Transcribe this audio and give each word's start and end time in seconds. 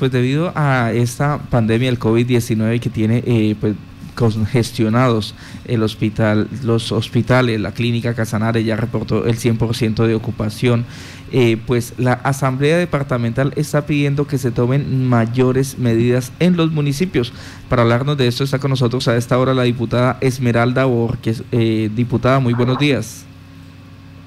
Pues 0.00 0.12
debido 0.12 0.52
a 0.54 0.92
esta 0.92 1.38
pandemia 1.50 1.90
del 1.90 1.98
COVID-19 1.98 2.78
que 2.78 2.88
tiene 2.88 3.24
eh, 3.26 3.56
pues, 3.60 3.74
congestionados 4.14 5.34
el 5.64 5.82
hospital, 5.82 6.46
los 6.62 6.92
hospitales, 6.92 7.60
la 7.60 7.72
clínica 7.72 8.14
Casanare 8.14 8.62
ya 8.62 8.76
reportó 8.76 9.26
el 9.26 9.34
100% 9.34 10.06
de 10.06 10.14
ocupación, 10.14 10.84
eh, 11.32 11.56
pues 11.66 11.94
la 11.98 12.12
Asamblea 12.12 12.78
Departamental 12.78 13.52
está 13.56 13.86
pidiendo 13.86 14.28
que 14.28 14.38
se 14.38 14.52
tomen 14.52 15.08
mayores 15.08 15.80
medidas 15.80 16.32
en 16.38 16.56
los 16.56 16.70
municipios. 16.70 17.32
Para 17.68 17.82
hablarnos 17.82 18.16
de 18.16 18.28
esto 18.28 18.44
está 18.44 18.60
con 18.60 18.70
nosotros 18.70 19.08
a 19.08 19.16
esta 19.16 19.36
hora 19.36 19.52
la 19.52 19.64
diputada 19.64 20.16
Esmeralda 20.20 20.84
Borges. 20.84 21.42
Eh, 21.50 21.90
diputada, 21.92 22.38
muy 22.38 22.54
buenos 22.54 22.78
días. 22.78 23.26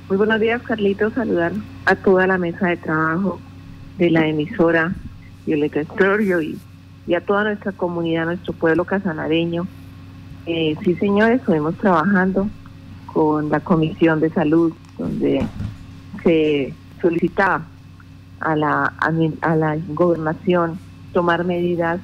Muy 0.10 0.18
buenos 0.18 0.42
días, 0.42 0.62
Carlitos. 0.64 1.14
Saludar 1.14 1.54
a 1.86 1.96
toda 1.96 2.28
la 2.28 2.38
mesa 2.38 2.68
de 2.68 2.76
trabajo 2.76 3.40
de 3.98 4.10
la 4.10 4.28
emisora 4.28 4.94
Violeta 5.46 5.82
Estlorio 5.82 6.42
y, 6.42 6.58
y 7.08 7.14
a 7.16 7.22
toda 7.22 7.44
nuestra 7.44 7.72
comunidad, 7.72 8.26
nuestro 8.26 8.54
pueblo 8.54 8.86
casanareño. 8.86 9.68
Eh, 10.46 10.76
sí, 10.84 10.96
señores, 10.96 11.40
estuvimos 11.40 11.76
trabajando 11.76 12.48
con 13.08 13.50
la 13.50 13.60
Comisión 13.60 14.20
de 14.20 14.30
Salud, 14.30 14.74
donde 14.98 15.46
se 16.24 16.74
solicitaba 17.02 17.66
a 18.40 18.56
la, 18.56 18.86
a 19.42 19.56
la 19.56 19.78
gobernación 19.90 20.80
tomar 21.14 21.44
medidas 21.44 22.00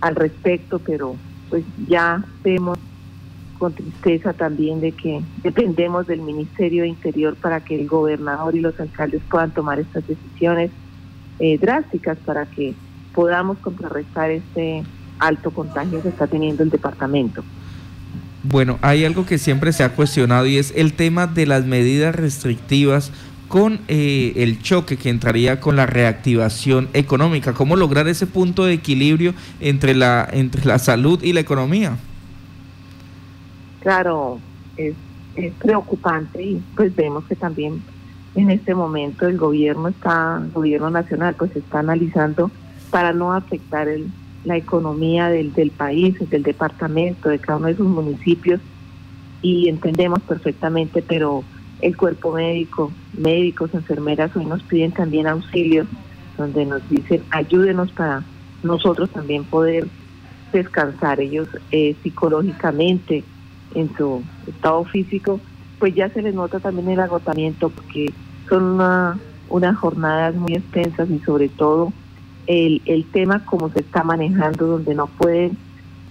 al 0.00 0.16
respecto, 0.16 0.78
pero 0.78 1.16
pues 1.48 1.64
ya 1.86 2.24
vemos 2.42 2.78
con 3.58 3.72
tristeza 3.72 4.32
también 4.32 4.80
de 4.80 4.90
que 4.90 5.22
dependemos 5.42 6.06
del 6.08 6.20
Ministerio 6.20 6.82
de 6.82 6.88
Interior 6.88 7.36
para 7.36 7.60
que 7.60 7.80
el 7.80 7.86
gobernador 7.86 8.56
y 8.56 8.60
los 8.60 8.78
alcaldes 8.80 9.22
puedan 9.30 9.52
tomar 9.52 9.78
estas 9.78 10.04
decisiones 10.06 10.72
eh, 11.38 11.58
drásticas 11.58 12.18
para 12.18 12.46
que 12.46 12.74
podamos 13.14 13.58
contrarrestar 13.58 14.30
este 14.30 14.82
alto 15.18 15.50
contagio 15.50 16.02
que 16.02 16.08
está 16.08 16.26
teniendo 16.26 16.62
el 16.62 16.70
departamento. 16.70 17.44
Bueno, 18.42 18.78
hay 18.82 19.04
algo 19.04 19.24
que 19.24 19.38
siempre 19.38 19.72
se 19.72 19.84
ha 19.84 19.94
cuestionado 19.94 20.46
y 20.46 20.58
es 20.58 20.72
el 20.76 20.94
tema 20.94 21.28
de 21.28 21.46
las 21.46 21.64
medidas 21.64 22.14
restrictivas 22.14 23.12
con 23.46 23.80
eh, 23.86 24.32
el 24.36 24.62
choque 24.62 24.96
que 24.96 25.10
entraría 25.10 25.60
con 25.60 25.76
la 25.76 25.86
reactivación 25.86 26.88
económica. 26.94 27.52
¿Cómo 27.52 27.76
lograr 27.76 28.08
ese 28.08 28.26
punto 28.26 28.64
de 28.64 28.72
equilibrio 28.72 29.34
entre 29.60 29.94
la, 29.94 30.26
entre 30.32 30.64
la 30.64 30.78
salud 30.78 31.22
y 31.22 31.34
la 31.34 31.40
economía? 31.40 31.98
Claro, 33.80 34.40
es, 34.76 34.94
es 35.36 35.52
preocupante 35.54 36.42
y 36.42 36.62
pues 36.74 36.96
vemos 36.96 37.24
que 37.24 37.36
también 37.36 37.82
en 38.34 38.50
este 38.50 38.74
momento 38.74 39.26
el 39.26 39.36
gobierno 39.36 39.88
está, 39.88 40.40
el 40.42 40.50
gobierno 40.52 40.90
nacional, 40.90 41.34
pues 41.38 41.54
está 41.56 41.80
analizando 41.80 42.50
para 42.90 43.12
no 43.12 43.32
afectar 43.32 43.88
la 44.44 44.56
economía 44.56 45.28
del, 45.28 45.52
del 45.52 45.70
país, 45.70 46.18
del 46.30 46.42
departamento, 46.42 47.28
de 47.28 47.38
cada 47.38 47.58
uno 47.58 47.68
de 47.68 47.76
sus 47.76 47.86
municipios. 47.86 48.60
Y 49.42 49.68
entendemos 49.68 50.20
perfectamente, 50.22 51.02
pero 51.02 51.44
el 51.80 51.96
cuerpo 51.96 52.32
médico, 52.32 52.92
médicos, 53.16 53.74
enfermeras 53.74 54.34
hoy 54.36 54.46
nos 54.46 54.62
piden 54.62 54.92
también 54.92 55.26
auxilio, 55.26 55.86
donde 56.38 56.64
nos 56.64 56.88
dicen 56.88 57.22
ayúdenos 57.30 57.92
para 57.92 58.22
nosotros 58.62 59.10
también 59.10 59.44
poder 59.44 59.86
descansar 60.52 61.20
ellos 61.20 61.48
eh, 61.70 61.96
psicológicamente 62.02 63.24
en 63.74 63.94
su 63.96 64.22
estado 64.46 64.84
físico 64.84 65.40
pues 65.82 65.96
ya 65.96 66.08
se 66.10 66.22
les 66.22 66.32
nota 66.32 66.60
también 66.60 66.90
el 66.90 67.00
agotamiento 67.00 67.68
porque 67.68 68.14
son 68.48 68.62
una, 68.62 69.18
unas 69.48 69.76
jornadas 69.76 70.32
muy 70.36 70.52
extensas 70.52 71.10
y 71.10 71.18
sobre 71.18 71.48
todo 71.48 71.92
el, 72.46 72.80
el 72.84 73.04
tema 73.06 73.44
como 73.44 73.68
se 73.68 73.80
está 73.80 74.04
manejando, 74.04 74.68
donde 74.68 74.94
no 74.94 75.08
pueden 75.08 75.58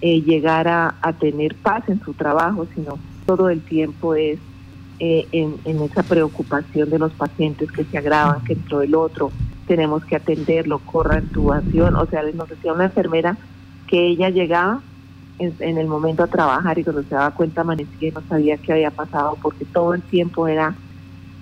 eh, 0.02 0.20
llegar 0.20 0.68
a, 0.68 0.94
tener 1.18 1.54
paz 1.54 1.88
en 1.88 2.04
su 2.04 2.12
trabajo, 2.12 2.66
sino 2.74 2.98
todo 3.24 3.48
el 3.48 3.62
tiempo 3.62 4.14
es 4.14 4.38
eh, 4.98 5.26
en, 5.32 5.56
en, 5.64 5.80
esa 5.80 6.02
preocupación 6.02 6.90
de 6.90 6.98
los 6.98 7.12
pacientes 7.14 7.72
que 7.72 7.84
se 7.84 7.96
agravan, 7.96 8.44
que 8.44 8.52
entró 8.52 8.82
el 8.82 8.94
otro, 8.94 9.32
tenemos 9.66 10.04
que 10.04 10.16
atenderlo, 10.16 10.80
corra 10.80 11.20
intubación, 11.20 11.96
o 11.96 12.04
sea, 12.04 12.22
nos 12.34 12.50
decía 12.50 12.74
una 12.74 12.84
enfermera 12.84 13.38
que 13.86 14.06
ella 14.06 14.28
llegaba 14.28 14.82
en, 15.38 15.78
el 15.78 15.86
momento 15.86 16.22
a 16.22 16.28
trabajar 16.28 16.78
y 16.78 16.84
cuando 16.84 17.02
se 17.02 17.14
daba 17.14 17.32
cuenta 17.32 17.62
amanecía 17.62 18.08
y 18.08 18.12
no 18.12 18.22
sabía 18.28 18.56
qué 18.58 18.72
había 18.72 18.90
pasado 18.90 19.36
porque 19.42 19.64
todo 19.64 19.94
el 19.94 20.02
tiempo 20.02 20.46
era 20.46 20.74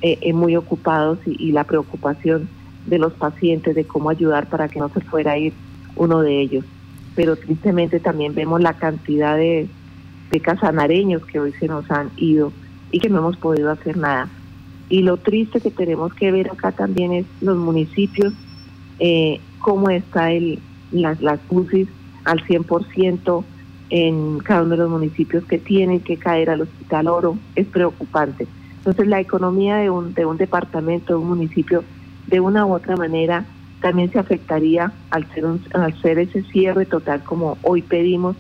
eh, 0.03 0.19
eh, 0.23 0.33
muy 0.33 0.57
ocupados 0.57 1.19
y, 1.27 1.53
la 1.53 1.65
preocupación 1.65 2.49
de 2.87 2.99
los 2.99 3.13
pacientes 3.13 3.75
de 3.75 3.85
cómo 3.85 4.11
ayudar 4.11 4.49
para 4.49 4.69
que 4.69 4.81
no 4.81 4.89
se 4.89 5.01
fuera 5.01 5.33
a 5.33 5.39
ir 5.39 5.53
uno 5.97 6.23
de 6.23 6.41
ellos. 6.41 6.65
Pero 7.15 7.37
tristemente 7.37 8.01
también 8.01 8.35
vemos 8.35 8.61
la 8.63 8.75
cantidad 8.75 9.37
de, 9.37 9.69
de 10.31 10.41
casanareños 10.41 11.27
que 11.27 11.41
hoy 11.41 11.53
se 11.61 11.67
nos 11.67 11.91
han 11.91 12.11
ido 12.17 12.53
y 12.91 13.01
que 13.01 13.09
no 13.09 13.19
hemos 13.19 13.37
podido 13.37 13.71
hacer 13.71 13.97
nada. 13.97 14.29
Y 14.89 15.03
lo 15.03 15.19
triste 15.19 15.61
que 15.61 15.71
tenemos 15.71 16.15
que 16.15 16.33
ver 16.33 16.51
acá 16.51 16.73
también 16.73 17.13
es 17.13 17.27
los 17.41 17.57
municipios, 17.57 18.33
eh, 18.99 19.41
cómo 19.61 19.91
está 19.91 20.33
el, 20.33 20.59
las, 20.91 21.21
las 21.21 21.41
UCIs 21.49 21.89
al 22.25 22.45
100%, 22.47 23.45
en 23.91 24.39
cada 24.39 24.63
uno 24.63 24.71
de 24.71 24.77
los 24.79 24.91
municipios 24.91 25.45
que 25.45 25.59
tienen 25.59 26.01
que 26.01 26.17
caer 26.17 26.49
al 26.51 26.63
Hospital 26.63 27.09
Oro 27.09 27.37
es 27.57 27.67
preocupante. 27.67 28.47
Entonces 28.79 29.07
la 29.09 29.21
economía 29.21 29.77
de 29.77 29.91
un, 29.91 30.15
de 30.15 30.25
un 30.25 30.37
departamento, 30.37 31.15
de 31.15 31.19
un 31.19 31.29
municipio, 31.29 31.85
de 32.29 32.41
una 32.41 32.65
u 32.65 32.73
otra 32.73 32.97
manera 32.97 33.45
también 33.81 34.11
se 34.13 34.19
afectaría 34.19 34.93
al 35.11 35.27
ser, 35.33 35.45
al 35.75 36.01
ser 36.01 36.19
ese 36.19 36.43
cierre 36.45 36.87
total 36.87 37.23
como 37.25 37.59
hoy 37.63 37.83
pedimos. 37.83 38.37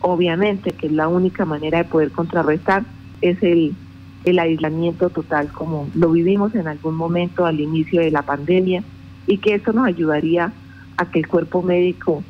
Obviamente 0.00 0.72
que 0.72 0.88
la 0.88 1.08
única 1.08 1.44
manera 1.44 1.78
de 1.78 1.84
poder 1.84 2.10
contrarrestar 2.12 2.84
es 3.20 3.42
el, 3.42 3.74
el 4.24 4.38
aislamiento 4.38 5.10
total 5.10 5.48
como 5.48 5.88
lo 5.94 6.10
vivimos 6.10 6.54
en 6.54 6.68
algún 6.68 6.94
momento 6.94 7.46
al 7.46 7.58
inicio 7.60 8.00
de 8.00 8.10
la 8.10 8.22
pandemia 8.22 8.84
y 9.26 9.38
que 9.38 9.54
eso 9.54 9.72
nos 9.72 9.86
ayudaría 9.86 10.52
a 10.96 11.10
que 11.10 11.20
el 11.20 11.26
cuerpo 11.26 11.62
médico 11.62 12.22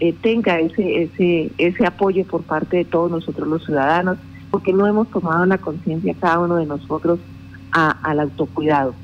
eh, 0.00 0.14
tenga 0.14 0.58
ese, 0.58 1.02
ese, 1.02 1.52
ese 1.58 1.86
apoyo 1.86 2.24
por 2.24 2.42
parte 2.42 2.78
de 2.78 2.84
todos 2.86 3.10
nosotros 3.10 3.46
los 3.46 3.64
ciudadanos, 3.64 4.16
porque 4.50 4.72
no 4.72 4.86
hemos 4.86 5.08
tomado 5.10 5.44
la 5.44 5.58
conciencia 5.58 6.14
cada 6.18 6.40
uno 6.40 6.56
de 6.56 6.66
nosotros 6.66 7.20
al 7.70 8.18
autocuidado. 8.18 8.94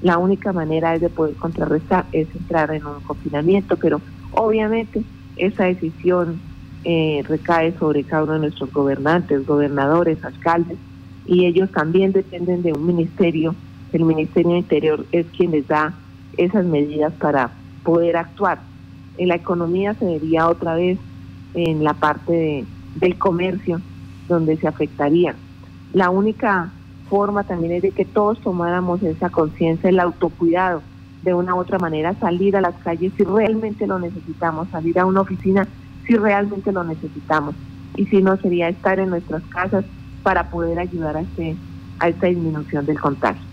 La 0.00 0.18
única 0.18 0.52
manera 0.52 0.94
es 0.94 1.00
de 1.02 1.10
poder 1.10 1.34
contrarrestar 1.34 2.06
es 2.12 2.28
entrar 2.34 2.70
en 2.70 2.86
un 2.86 3.00
confinamiento, 3.00 3.76
pero 3.76 4.00
obviamente 4.30 5.02
esa 5.36 5.64
decisión 5.64 6.40
eh, 6.84 7.22
recae 7.28 7.76
sobre 7.78 8.04
cada 8.04 8.22
uno 8.22 8.34
de 8.34 8.38
nuestros 8.38 8.72
gobernantes, 8.72 9.46
gobernadores, 9.46 10.24
alcaldes, 10.24 10.78
y 11.26 11.44
ellos 11.44 11.70
también 11.72 12.12
dependen 12.12 12.62
de 12.62 12.72
un 12.72 12.86
ministerio. 12.86 13.54
El 13.92 14.04
Ministerio 14.04 14.56
Interior 14.56 15.04
es 15.12 15.26
quien 15.36 15.50
les 15.50 15.66
da 15.66 15.92
esas 16.36 16.64
medidas 16.64 17.12
para 17.14 17.50
poder 17.82 18.16
actuar 18.16 18.60
en 19.18 19.28
la 19.28 19.36
economía 19.36 19.94
se 19.94 20.04
vería 20.04 20.48
otra 20.48 20.74
vez 20.74 20.98
en 21.54 21.84
la 21.84 21.94
parte 21.94 22.64
del 22.96 23.18
comercio, 23.18 23.80
donde 24.28 24.56
se 24.56 24.68
afectaría. 24.68 25.34
La 25.92 26.10
única 26.10 26.70
forma 27.08 27.44
también 27.44 27.72
es 27.72 27.82
de 27.82 27.90
que 27.92 28.04
todos 28.04 28.40
tomáramos 28.40 29.02
esa 29.02 29.30
conciencia, 29.30 29.88
el 29.88 30.00
autocuidado, 30.00 30.82
de 31.22 31.34
una 31.34 31.54
u 31.54 31.58
otra 31.58 31.78
manera 31.78 32.14
salir 32.20 32.56
a 32.56 32.60
las 32.60 32.74
calles 32.76 33.12
si 33.16 33.24
realmente 33.24 33.86
lo 33.86 33.98
necesitamos, 33.98 34.68
salir 34.68 34.98
a 34.98 35.06
una 35.06 35.22
oficina 35.22 35.66
si 36.06 36.14
realmente 36.16 36.72
lo 36.72 36.84
necesitamos. 36.84 37.54
Y 37.96 38.06
si 38.06 38.22
no, 38.22 38.36
sería 38.36 38.68
estar 38.68 39.00
en 39.00 39.10
nuestras 39.10 39.42
casas 39.44 39.84
para 40.22 40.50
poder 40.50 40.78
ayudar 40.78 41.16
a, 41.16 41.20
este, 41.20 41.56
a 41.98 42.08
esta 42.08 42.26
disminución 42.26 42.84
del 42.86 43.00
contagio. 43.00 43.45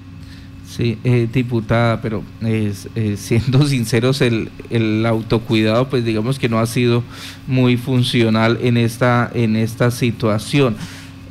Sí, 0.75 0.97
eh, 1.03 1.27
diputada, 1.31 2.01
pero 2.01 2.23
eh, 2.41 2.73
siendo 3.15 3.63
sinceros, 3.67 4.21
el, 4.21 4.49
el, 4.71 5.05
autocuidado, 5.05 5.87
pues 5.87 6.03
digamos 6.03 6.39
que 6.39 6.49
no 6.49 6.57
ha 6.57 6.65
sido 6.65 7.03
muy 7.45 7.77
funcional 7.77 8.57
en 8.59 8.77
esta, 8.77 9.29
en 9.35 9.55
esta 9.55 9.91
situación. 9.91 10.75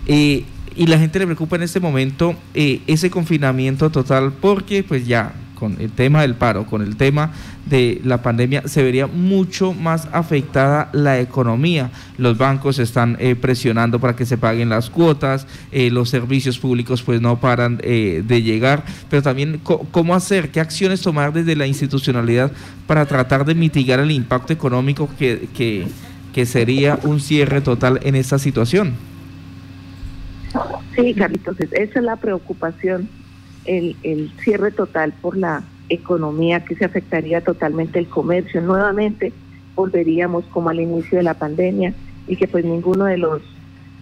Eh, 0.06 0.44
y 0.76 0.86
la 0.86 0.96
gente 0.96 1.18
le 1.18 1.24
preocupa 1.26 1.56
en 1.56 1.62
este 1.62 1.80
momento 1.80 2.36
ese 2.54 3.10
confinamiento 3.10 3.90
total 3.90 4.32
porque 4.32 4.84
pues 4.84 5.08
ya 5.08 5.34
con 5.62 5.80
el 5.80 5.92
tema 5.92 6.22
del 6.22 6.34
paro, 6.34 6.66
con 6.66 6.82
el 6.82 6.96
tema 6.96 7.30
de 7.66 8.00
la 8.02 8.20
pandemia, 8.20 8.66
se 8.66 8.82
vería 8.82 9.06
mucho 9.06 9.72
más 9.72 10.08
afectada 10.10 10.90
la 10.92 11.20
economía. 11.20 11.92
Los 12.18 12.36
bancos 12.36 12.80
están 12.80 13.16
eh, 13.20 13.36
presionando 13.36 14.00
para 14.00 14.16
que 14.16 14.26
se 14.26 14.36
paguen 14.36 14.70
las 14.70 14.90
cuotas, 14.90 15.46
eh, 15.70 15.88
los 15.92 16.10
servicios 16.10 16.58
públicos 16.58 17.04
pues 17.04 17.20
no 17.20 17.38
paran 17.38 17.78
eh, 17.84 18.24
de 18.26 18.42
llegar, 18.42 18.82
pero 19.08 19.22
también 19.22 19.60
cómo 19.62 20.16
hacer, 20.16 20.50
qué 20.50 20.58
acciones 20.58 21.00
tomar 21.00 21.32
desde 21.32 21.54
la 21.54 21.68
institucionalidad 21.68 22.50
para 22.88 23.06
tratar 23.06 23.44
de 23.44 23.54
mitigar 23.54 24.00
el 24.00 24.10
impacto 24.10 24.52
económico 24.52 25.08
que, 25.16 25.48
que, 25.56 25.86
que 26.34 26.44
sería 26.44 26.98
un 27.04 27.20
cierre 27.20 27.60
total 27.60 28.00
en 28.02 28.16
esta 28.16 28.40
situación. 28.40 28.94
Sí, 30.96 31.14
Carlitos, 31.14 31.56
esa 31.60 31.98
es 32.00 32.04
la 32.04 32.16
preocupación 32.16 33.08
el, 33.64 34.32
cierre 34.42 34.70
total 34.70 35.12
por 35.20 35.36
la 35.36 35.62
economía, 35.88 36.64
que 36.64 36.74
se 36.74 36.84
afectaría 36.84 37.42
totalmente 37.42 37.98
el 37.98 38.08
comercio. 38.08 38.60
Nuevamente 38.60 39.32
volveríamos 39.74 40.44
como 40.46 40.70
al 40.70 40.80
inicio 40.80 41.18
de 41.18 41.24
la 41.24 41.34
pandemia 41.34 41.94
y 42.26 42.36
que 42.36 42.48
pues 42.48 42.64
ninguno 42.64 43.04
de 43.04 43.18
los 43.18 43.42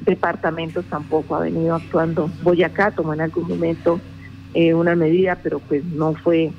departamentos 0.04 0.84
tampoco 0.86 1.34
ha 1.36 1.40
venido 1.40 1.74
actuando. 1.74 2.30
Boyacá 2.42 2.90
tomó 2.90 3.14
en 3.14 3.20
algún 3.20 3.48
momento 3.48 4.00
eh, 4.54 4.74
una 4.74 4.94
medida, 4.94 5.38
pero 5.42 5.58
pues 5.60 5.84
no 5.84 6.14
fue 6.14 6.52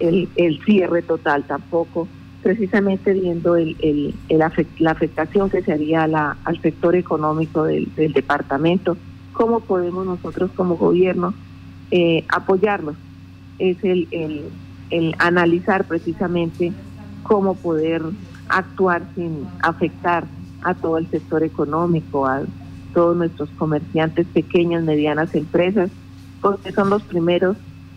el, 0.00 0.28
el 0.36 0.60
cierre 0.64 1.02
total 1.02 1.44
tampoco, 1.44 2.08
precisamente 2.42 3.12
viendo 3.12 3.56
el, 3.56 3.76
el, 3.80 4.14
la 4.78 4.90
afectación 4.90 5.50
que 5.50 5.62
se 5.62 5.72
haría 5.72 6.06
la, 6.06 6.36
al 6.44 6.60
sector 6.60 6.94
económico 6.94 7.64
del, 7.64 7.92
del, 7.94 8.12
departamento, 8.12 8.96
cómo 9.32 9.60
podemos 9.60 10.04
nosotros 10.06 10.50
como 10.54 10.76
gobierno 10.76 11.34
eh, 11.90 12.24
apoyarlos. 12.28 12.96
Es 13.58 13.82
el, 13.84 14.08
el, 14.90 15.14
analizar 15.18 15.84
precisamente 15.84 16.72
cómo 17.22 17.54
poder 17.54 18.02
actuar 18.48 19.02
sin 19.14 19.46
afectar 19.62 20.24
a 20.62 20.74
todo 20.74 20.98
el 20.98 21.08
sector 21.08 21.42
económico, 21.42 22.26
a 22.26 22.42
todos 22.92 23.16
nuestros 23.16 23.48
comerciantes, 23.50 24.26
pequeñas, 24.28 24.84
medianas 24.84 25.34
empresas, 25.34 25.90
porque 26.40 26.72
son 26.72 26.90
los 26.90 27.02
primeros 27.02 27.56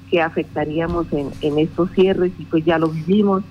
que 0.10 0.22
afectaríamos 0.22 1.12
en, 1.12 1.30
en 1.42 1.60
estos 1.60 1.92
cierres 1.92 2.32
y 2.40 2.46
pues 2.46 2.66
ya 2.66 2.80
lo 2.80 2.90
vivimos. 2.90 3.44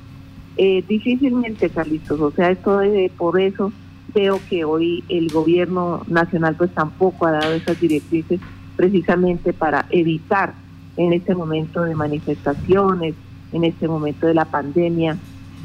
Eh, 0.56 0.82
difícilmente, 0.88 1.68
Carlitos, 1.68 2.18
o 2.18 2.30
sea, 2.30 2.50
esto 2.50 2.78
de, 2.78 3.10
por 3.16 3.38
eso 3.38 3.72
veo 4.14 4.40
que 4.48 4.64
hoy 4.64 5.04
el 5.08 5.28
gobierno 5.28 6.02
nacional 6.08 6.56
pues 6.56 6.70
tampoco 6.70 7.26
ha 7.26 7.32
dado 7.32 7.52
esas 7.52 7.78
directrices 7.78 8.40
precisamente 8.76 9.52
para 9.52 9.86
evitar 9.90 10.54
en 10.96 11.12
este 11.12 11.34
momento 11.34 11.82
de 11.82 11.94
manifestaciones, 11.94 13.14
en 13.52 13.64
este 13.64 13.88
momento 13.88 14.26
de 14.26 14.34
la 14.34 14.44
pandemia, 14.44 15.16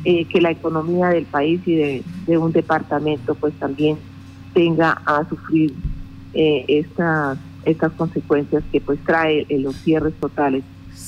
eh, 0.04 0.26
que 0.26 0.42
la 0.42 0.52
economía 0.52 1.10
del 1.10 1.26
país 1.26 1.62
y 1.66 1.76
de, 1.76 2.04
de, 2.26 2.38
un 2.38 2.52
departamento 2.52 3.36
pues 3.36 3.54
también 3.56 3.98
tenga 4.54 5.02
a 5.06 5.28
sufrir 5.30 5.74
eh, 6.34 6.66
estas 6.68 7.38
estas 7.66 7.92
consecuencias 7.94 8.64
que 8.72 8.82
pues 8.82 9.00
trae 9.06 9.46
los 9.50 9.76
cierres 9.76 10.14
totales 10.16 10.64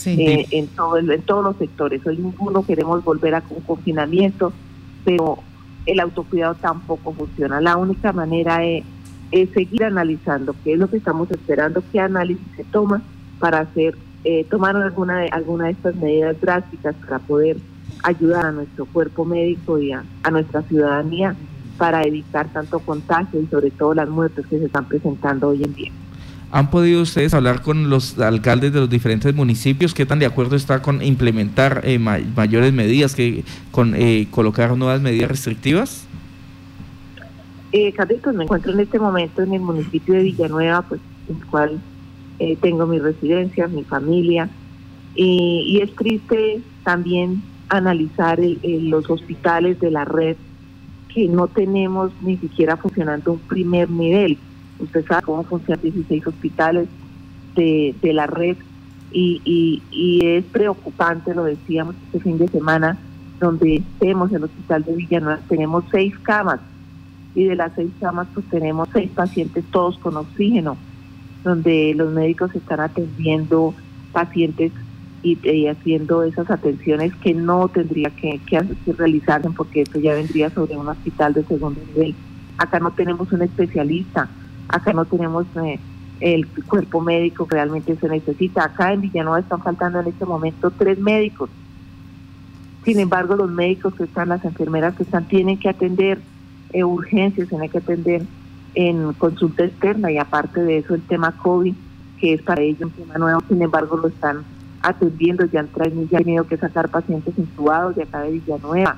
eh, 0.05 0.45
en, 0.51 0.67
todo, 0.67 0.97
en 0.97 1.21
todos 1.21 1.44
los 1.44 1.57
sectores. 1.57 2.05
Hoy 2.05 2.17
ninguno 2.17 2.63
queremos 2.65 3.03
volver 3.03 3.35
a 3.35 3.44
un 3.50 3.61
confinamiento, 3.61 4.53
pero 5.03 5.39
el 5.85 6.00
autocuidado 6.00 6.55
tampoco 6.55 7.13
funciona. 7.13 7.59
La 7.61 7.77
única 7.77 8.13
manera 8.13 8.63
es, 9.33 9.50
seguir 9.50 9.83
analizando 9.83 10.56
qué 10.63 10.74
es 10.74 10.80
lo 10.80 10.89
que 10.89 10.97
estamos 10.97 11.30
esperando, 11.31 11.83
qué 11.91 12.00
análisis 12.00 12.45
se 12.56 12.63
toma 12.65 13.01
para 13.39 13.59
hacer 13.59 13.97
eh, 14.24 14.45
tomar 14.50 14.75
alguna 14.75 15.19
de, 15.19 15.27
alguna 15.30 15.65
de 15.65 15.71
estas 15.71 15.95
medidas 15.95 16.39
drásticas 16.39 16.95
para 17.06 17.19
poder 17.19 17.57
ayudar 18.03 18.45
a 18.45 18.51
nuestro 18.51 18.85
cuerpo 18.85 19.25
médico 19.25 19.80
y 19.80 19.91
a, 19.91 20.03
a 20.24 20.31
nuestra 20.31 20.62
ciudadanía 20.63 21.35
para 21.77 22.03
evitar 22.03 22.47
tanto 22.53 22.80
contagio 22.80 23.41
y 23.41 23.47
sobre 23.47 23.71
todo 23.71 23.94
las 23.94 24.07
muertes 24.07 24.45
que 24.47 24.59
se 24.59 24.65
están 24.65 24.85
presentando 24.85 25.50
hoy 25.50 25.63
en 25.63 25.74
día. 25.74 25.91
¿Han 26.51 26.69
podido 26.69 27.01
ustedes 27.01 27.33
hablar 27.33 27.63
con 27.63 27.89
los 27.89 28.19
alcaldes 28.19 28.71
de 28.71 28.79
los 28.79 28.89
diferentes 28.89 29.33
municipios? 29.33 29.95
¿Qué 29.95 30.06
tan 30.06 30.19
de 30.19 30.27
acuerdo 30.27 30.56
está 30.56 30.83
con 30.83 31.01
implementar 31.01 31.81
eh, 31.83 31.97
mayores 31.97 32.71
medidas, 32.71 33.15
que 33.15 33.44
con 33.71 33.95
eh, 33.95 34.27
colocar 34.29 34.77
nuevas 34.77 35.01
medidas 35.01 35.29
restrictivas? 35.29 36.06
Eh, 37.75 37.91
me 38.35 38.43
encuentro 38.43 38.71
en 38.71 38.81
este 38.81 38.99
momento 38.99 39.41
en 39.41 39.51
el 39.51 39.61
municipio 39.61 40.13
de 40.13 40.21
Villanueva, 40.21 40.83
pues 40.83 41.01
en 41.27 41.37
el 41.37 41.45
cual 41.47 41.81
eh, 42.37 42.55
tengo 42.61 42.85
mi 42.85 42.99
residencia, 42.99 43.67
mi 43.67 43.83
familia, 43.83 44.47
y 45.15 45.79
es 45.81 45.95
triste 45.95 46.61
también 46.83 47.41
analizar 47.69 48.39
los 48.63 49.09
hospitales 49.09 49.79
de 49.79 49.89
la 49.89 50.05
red 50.05 50.37
que 51.09 51.27
no 51.27 51.47
tenemos 51.47 52.11
ni 52.21 52.37
siquiera 52.37 52.77
funcionando 52.77 53.33
un 53.33 53.39
primer 53.39 53.89
nivel. 53.89 54.37
Usted 54.79 55.05
sabe 55.07 55.23
cómo 55.23 55.43
funcionan 55.43 55.81
16 55.81 56.27
hospitales 56.27 56.87
de, 57.55 57.95
la 58.03 58.27
red 58.27 58.57
y, 59.11 59.81
y, 59.91 60.25
es 60.25 60.45
preocupante, 60.45 61.33
lo 61.33 61.43
decíamos 61.43 61.95
este 62.05 62.19
fin 62.19 62.37
de 62.37 62.47
semana, 62.49 62.99
donde 63.39 63.81
tenemos 63.99 64.31
el 64.31 64.43
hospital 64.43 64.83
de 64.83 64.93
Villanueva, 64.93 65.39
tenemos 65.47 65.83
seis 65.91 66.17
camas 66.19 66.59
y 67.35 67.45
de 67.45 67.56
las 67.56 67.74
seis 67.75 67.91
camas 68.00 68.27
pues 68.33 68.45
tenemos 68.47 68.88
seis 68.94 69.09
pacientes 69.12 69.63
todos 69.71 69.97
con 69.97 70.18
oxígeno, 70.18 70.77
donde 71.44 71.94
los 71.95 72.12
médicos 72.13 72.53
están 72.56 72.80
atendiendo 72.80 73.74
pacientes 74.12 74.71
y, 75.24 75.68
haciendo 75.68 76.24
esas 76.24 76.51
atenciones 76.51 77.15
que 77.15 77.33
no 77.33 77.69
tendría 77.69 78.09
que, 78.09 78.39
que, 78.45 78.62
que 78.83 78.94
realizarse 78.94 79.50
porque 79.51 79.81
esto 79.81 80.00
ya 80.00 80.13
vendría 80.13 80.50
sobre 80.50 80.75
un 80.75 80.89
hospital 80.89 81.33
de 81.33 81.44
segundo 81.45 81.80
nivel. 81.88 82.13
Acá 82.57 82.80
no 82.80 82.91
tenemos 82.91 83.31
un 83.31 83.41
especialista, 83.41 84.29
Acá 84.68 84.94
no 84.94 85.06
tenemos 85.06 85.45
eh, 85.63 85.79
el 86.19 86.47
cuerpo 86.47 87.01
médico 87.01 87.47
que 87.47 87.56
realmente 87.56 87.95
se 87.95 88.07
necesita. 88.07 88.65
Acá 88.65 88.94
en 88.94 89.01
Villanueva 89.01 89.39
están 89.39 89.62
faltando 89.62 90.00
en 90.00 90.07
este 90.07 90.25
momento 90.25 90.71
tres 90.71 90.97
médicos. 91.00 91.50
Sin 92.83 93.00
embargo, 93.00 93.36
los 93.36 93.51
médicos 93.51 93.94
que 93.94 94.06
están, 94.06 94.29
las 94.29 94.44
enfermeras 94.44 94.95
que 94.95 95.03
están, 95.03 95.27
tienen 95.27 95.59
que 95.59 95.69
atender 95.69 96.19
eh, 96.73 96.83
urgencias, 96.83 97.49
tienen 97.49 97.69
que 97.69 97.77
atender 97.77 98.23
en 98.75 99.13
consulta 99.13 99.63
externa 99.63 100.11
y 100.11 100.17
aparte 100.17 100.61
de 100.61 100.79
eso 100.79 100.95
el 100.95 101.01
tema 101.03 101.31
COVID, 101.31 101.75
que 102.19 102.33
es 102.33 102.41
para 102.41 102.61
ellos 102.61 102.81
un 102.81 102.91
tema 102.91 103.17
nuevo, 103.17 103.41
sin 103.47 103.61
embargo 103.61 103.97
lo 103.97 104.07
están 104.07 104.43
atendiendo, 104.81 105.45
ya 105.45 105.61
han, 105.61 105.69
tenido 106.07 106.45
que 106.45 106.57
sacar 106.57 106.89
pacientes 106.89 107.37
intubados 107.37 107.95
de 107.95 108.03
acá 108.03 108.21
de 108.21 108.31
Villanueva, 108.31 108.97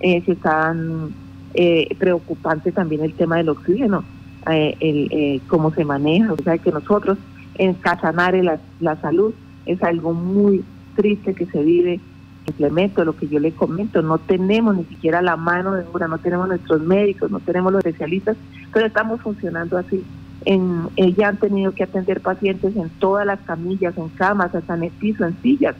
eh, 0.00 0.22
que 0.22 0.32
están 0.32 1.10
eh, 1.54 1.94
preocupante 1.98 2.72
también 2.72 3.02
el 3.02 3.12
tema 3.14 3.36
del 3.36 3.50
oxígeno 3.50 4.04
eh, 4.50 4.76
el, 4.80 5.08
eh, 5.10 5.40
cómo 5.48 5.72
se 5.72 5.84
maneja. 5.84 6.32
O 6.32 6.42
sea, 6.42 6.58
que 6.58 6.70
nosotros 6.70 7.18
en 7.56 7.74
Casanare 7.74 8.42
la, 8.42 8.58
la 8.80 8.96
salud 9.00 9.34
es 9.66 9.82
algo 9.82 10.14
muy 10.14 10.64
triste 10.96 11.34
que 11.34 11.46
se 11.46 11.62
vive. 11.62 12.00
Implemento 12.48 13.04
lo 13.04 13.16
que 13.16 13.28
yo 13.28 13.38
le 13.38 13.52
comento, 13.52 14.02
no 14.02 14.18
tenemos 14.18 14.76
ni 14.76 14.84
siquiera 14.84 15.22
la 15.22 15.36
mano 15.36 15.74
de 15.74 15.84
obra, 15.86 16.08
no 16.08 16.18
tenemos 16.18 16.48
nuestros 16.48 16.80
médicos, 16.82 17.30
no 17.30 17.40
tenemos 17.40 17.72
los 17.72 17.84
especialistas, 17.84 18.36
pero 18.72 18.86
estamos 18.86 19.20
funcionando 19.20 19.78
así. 19.78 20.04
En, 20.44 20.88
eh, 20.96 21.12
ya 21.14 21.28
han 21.28 21.36
tenido 21.36 21.72
que 21.72 21.82
atender 21.82 22.20
pacientes 22.20 22.76
en 22.76 22.88
todas 22.98 23.26
las 23.26 23.40
camillas, 23.40 23.96
en 23.96 24.08
camas, 24.10 24.54
hasta 24.54 24.74
en 24.74 24.84
el 24.84 24.90
piso, 24.90 25.24
en 25.24 25.40
sillas, 25.42 25.76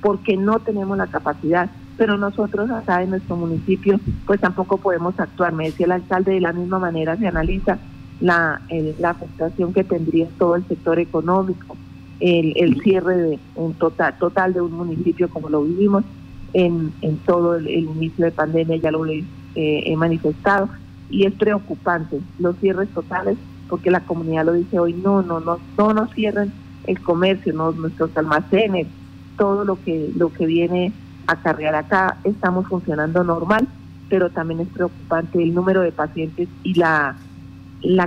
porque 0.00 0.36
no 0.36 0.58
tenemos 0.60 0.96
la 0.96 1.06
capacidad 1.06 1.70
pero 1.96 2.16
nosotros 2.16 2.70
acá 2.70 3.02
en 3.02 3.10
nuestro 3.10 3.36
municipio 3.36 4.00
pues 4.26 4.40
tampoco 4.40 4.78
podemos 4.78 5.18
actuar. 5.20 5.52
Me 5.52 5.66
decía 5.66 5.86
el 5.86 5.92
alcalde, 5.92 6.32
de 6.32 6.40
la 6.40 6.52
misma 6.52 6.78
manera 6.78 7.16
se 7.16 7.28
analiza 7.28 7.78
la, 8.20 8.60
la 8.98 9.10
afectación 9.10 9.72
que 9.72 9.84
tendría 9.84 10.26
todo 10.38 10.56
el 10.56 10.66
sector 10.66 10.98
económico, 10.98 11.76
el, 12.20 12.52
el 12.56 12.80
cierre 12.82 13.16
de 13.16 13.38
un 13.54 13.74
total, 13.74 14.52
de 14.52 14.60
un 14.60 14.72
municipio 14.72 15.28
como 15.28 15.48
lo 15.48 15.62
vivimos 15.62 16.04
en, 16.52 16.92
en 17.00 17.16
todo 17.18 17.56
el, 17.56 17.68
inicio 17.68 18.24
de 18.24 18.30
pandemia, 18.30 18.76
ya 18.76 18.90
lo 18.90 19.04
he, 19.06 19.24
eh, 19.54 19.82
he 19.86 19.96
manifestado, 19.96 20.68
y 21.10 21.26
es 21.26 21.32
preocupante 21.34 22.20
los 22.38 22.56
cierres 22.58 22.88
totales 22.90 23.36
porque 23.68 23.90
la 23.90 24.00
comunidad 24.00 24.44
lo 24.44 24.52
dice 24.52 24.78
hoy, 24.78 24.92
no, 24.92 25.22
no, 25.22 25.40
no, 25.40 25.58
no 25.78 25.94
nos 25.94 26.12
cierren 26.12 26.52
el 26.86 27.00
comercio, 27.00 27.52
nuestros 27.54 28.14
almacenes, 28.16 28.86
todo 29.38 29.64
lo 29.64 29.82
que, 29.82 30.10
lo 30.16 30.32
que 30.32 30.46
viene 30.46 30.92
a 31.26 31.36
cargar 31.36 31.74
acá, 31.74 32.18
estamos 32.24 32.66
funcionando 32.66 33.24
normal, 33.24 33.66
pero 34.10 34.30
también 34.30 34.60
es 34.60 34.68
preocupante 34.68 35.42
el 35.42 35.54
número 35.54 35.80
de 35.80 35.92
pacientes 35.92 36.48
y 36.62 36.74
la 36.74 37.16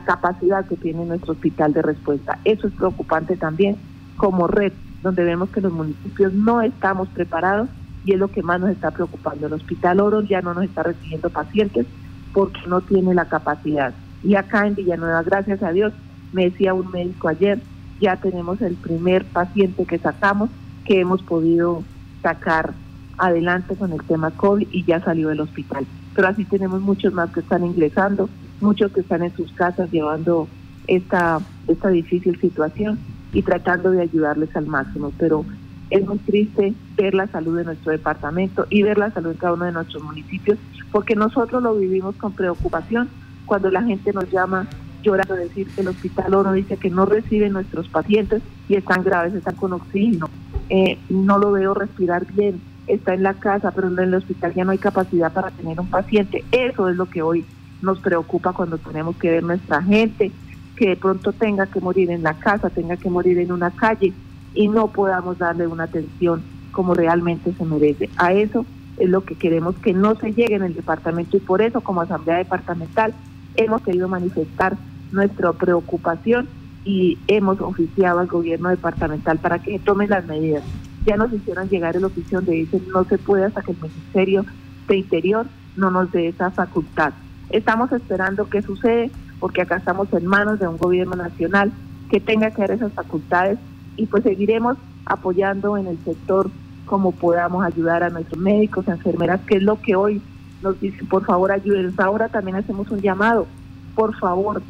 capacidad 0.06 0.66
que 0.68 0.76
tiene 0.76 1.04
nuestro 1.06 1.34
hospital 1.34 1.74
de 1.74 1.82
respuesta. 1.82 2.38
Eso 2.44 2.68
es 2.68 2.74
preocupante 2.74 3.36
también 3.36 3.78
como 4.18 4.48
red, 4.48 4.74
donde 5.04 5.24
vemos 5.24 5.50
que 5.50 5.62
los 5.62 5.72
municipios 5.72 6.34
no 6.34 6.62
estamos 6.62 7.08
preparados 7.10 7.70
y 8.06 8.14
es 8.14 8.20
lo 8.20 8.28
que 8.28 8.44
más 8.44 8.60
nos 8.60 8.70
está 8.70 8.92
preocupando. 8.92 9.48
El 9.48 9.54
Hospital 9.54 10.00
Oro 10.00 10.22
ya 10.22 10.42
no 10.42 10.54
nos 10.54 10.66
está 10.66 10.84
recibiendo 10.84 11.30
pacientes 11.30 11.86
porque 12.34 12.60
no 12.68 12.82
tiene 12.82 13.14
la 13.14 13.26
capacidad. 13.26 13.94
Y 14.24 14.36
acá 14.36 14.68
en 14.68 14.76
Villanueva, 14.76 15.24
gracias 15.24 15.62
a 15.64 15.72
Dios, 15.72 15.94
me 16.34 16.46
decía 16.46 16.74
un 16.74 16.92
médico 16.92 17.28
ayer, 17.28 17.60
ya 18.00 18.18
tenemos 18.18 18.62
el 18.62 18.76
primer 18.76 19.26
paciente 19.26 19.86
que 19.86 19.98
sacamos, 19.98 20.50
que 20.86 21.00
hemos 21.00 21.22
podido 21.22 21.84
sacar 22.22 22.74
adelante 23.18 23.76
con 23.76 23.94
el 23.94 24.04
tema 24.04 24.32
COVID 24.32 24.68
y 24.72 24.84
ya 24.84 25.02
salió 25.02 25.30
del 25.30 25.42
hospital. 25.42 25.86
Pero 26.14 26.28
así 26.28 26.46
tenemos 26.46 26.82
muchos 26.82 27.14
más 27.14 27.32
que 27.32 27.40
están 27.40 27.64
ingresando, 27.64 28.30
muchos 28.62 28.92
que 28.92 29.02
están 29.02 29.24
en 29.24 29.36
sus 29.36 29.52
casas 29.54 29.92
llevando 29.92 30.48
esta, 30.88 31.40
esta 31.68 31.90
difícil 31.90 32.40
situación 32.40 33.00
y 33.34 33.41
tratando 33.41 33.91
de 33.91 34.01
ayudarles 34.01 34.55
al 34.55 34.67
máximo. 34.67 35.12
Pero 35.17 35.46
es 35.89 36.05
muy 36.05 36.17
triste 36.20 36.74
ver 36.98 37.13
la 37.13 37.27
salud 37.27 37.58
de 37.58 37.65
nuestro 37.65 37.91
departamento 37.91 38.65
y 38.70 38.84
ver 38.84 38.98
la 38.98 39.12
salud 39.12 39.32
de 39.32 39.38
cada 39.38 39.53
uno 39.53 39.65
de 39.65 39.72
nuestros 39.72 40.03
municipios, 40.03 40.58
porque 40.91 41.15
nosotros 41.15 41.62
lo 41.62 41.75
vivimos 41.75 42.15
con 42.15 42.34
preocupación 42.34 43.10
cuando 43.46 43.70
la 43.70 43.84
gente 43.84 44.12
nos 44.13 44.29
llama 44.32 44.67
llorando 45.03 45.36
decir 45.36 45.67
que 45.67 45.82
el 45.82 45.89
Hospital 45.89 46.34
Oro 46.34 46.51
dice 46.53 46.77
que 46.77 46.89
no 46.89 47.05
recibe 47.05 47.50
nuestros 47.50 47.88
pacientes 47.89 48.41
y 48.67 48.75
están 48.75 49.03
graves, 49.03 49.36
están 49.36 49.55
con 49.55 49.74
oxígeno. 49.74 50.29
eh, 50.70 50.98
no 51.10 51.38
lo 51.38 51.51
veo 51.51 51.75
respirar 51.75 52.25
bien, 52.34 52.60
está 52.88 53.13
en 53.13 53.22
la 53.22 53.36
casa, 53.36 53.72
pero 53.72 53.88
en 53.88 54.00
el 54.00 54.15
hospital 54.15 54.53
ya 54.55 54.65
no 54.65 54.72
hay 54.72 54.79
capacidad 54.79 55.32
para 55.32 55.51
tener 55.51 55.79
un 55.79 55.89
paciente. 55.89 56.44
Eso 56.51 56.89
es 56.89 56.96
lo 56.96 57.05
que 57.05 57.22
hoy 57.22 57.46
nos 57.82 58.00
preocupa 58.00 58.53
cuando 58.53 58.77
tenemos 58.79 59.15
que 59.17 59.29
ver 59.29 59.44
nuestra 59.44 59.82
gente, 59.84 60.32
que 60.75 60.89
de 60.89 60.96
pronto 60.96 61.34
tenga 61.34 61.65
que 61.67 61.79
morir 61.79 62.12
en 62.12 62.24
la 62.24 62.34
casa, 62.36 62.70
tenga 62.70 62.98
que 62.98 63.10
morir 63.10 63.39
en 63.39 63.51
una 63.51 63.72
calle 63.72 64.13
y 64.53 64.67
no 64.67 64.88
podamos 64.88 65.38
darle 65.38 65.67
una 65.67 65.84
atención 65.84 66.44
como 66.72 66.94
realmente 66.94 67.53
se 67.53 67.65
merece. 67.65 68.10
A 68.17 68.34
eso 68.34 68.65
es 68.98 69.10
lo 69.10 69.22
que 69.24 69.36
queremos 69.36 69.75
que 69.77 69.94
no 69.94 70.15
se 70.15 70.34
llegue 70.34 70.55
en 70.55 70.63
el 70.63 70.74
departamento 70.74 71.38
y 71.38 71.39
por 71.39 71.62
eso 71.62 71.82
como 71.82 72.01
Asamblea 72.01 72.38
Departamental 72.38 73.13
hemos 73.55 73.82
querido 73.82 74.08
manifestar 74.08 74.77
nuestra 75.12 75.53
preocupación 75.53 76.48
y 76.84 77.17
hemos 77.27 77.60
oficiado 77.62 78.20
al 78.20 78.27
gobierno 78.27 78.70
departamental 78.70 79.39
para 79.39 79.60
que 79.60 79.79
tome 79.79 80.08
las 80.08 80.25
medidas. 80.25 80.63
Ya 81.05 81.17
nos 81.17 81.32
hicieron 81.34 81.70
llegar 81.70 81.96
el 81.96 82.05
oficio 82.05 82.39
donde 82.39 82.53
dicen 82.53 82.84
no 82.94 83.03
se 83.05 83.17
puede 83.17 83.46
hasta 83.46 83.62
que 83.62 83.72
el 83.72 83.77
Ministerio 83.77 84.46
de 84.88 84.98
Interior 84.98 85.48
no 85.75 85.91
nos 85.91 86.12
dé 86.12 86.27
esa 86.27 86.51
facultad. 86.51 87.13
Estamos 87.50 87.91
esperando 87.91 88.50
qué 88.50 88.62
sucede 88.62 89.12
porque 89.39 89.62
acá 89.62 89.77
estamos 89.77 90.12
en 90.13 90.25
manos 90.25 90.60
de 90.60 90.68
un 90.68 90.77
gobierno 90.77 91.15
nacional 91.15 91.72
que 92.10 92.20
tenga 92.20 92.51
que 92.51 92.62
dar 92.62 92.72
esas 92.72 92.94
facultades 92.94 93.60
y 93.98 94.06
pues 94.06 94.24
seguiremos 94.24 94.77
apoyando 95.06 95.77
en 95.77 95.88
el 95.88 95.98
sector 96.04 96.50
como 96.86 97.12
podamos 97.12 97.65
ayudar 97.65 98.04
a 98.04 98.10
nuestros 98.10 98.39
médicos, 98.39 98.88
enfermeras, 98.88 99.42
que 99.42 99.58
es 99.58 99.63
lo 99.63 99.82
que 99.82 99.96
hoy 99.96 100.22
nos 100.62 100.80
dicen, 100.80 101.08
por 101.08 101.25
favor 101.25 101.51
ayuden. 101.51 101.94
Ahora 101.98 102.30
también 102.30 102.58
hacemos 102.58 102.89
un 102.92 103.01
llamado, 103.01 103.48
por 103.96 104.15
favor, 104.15 104.62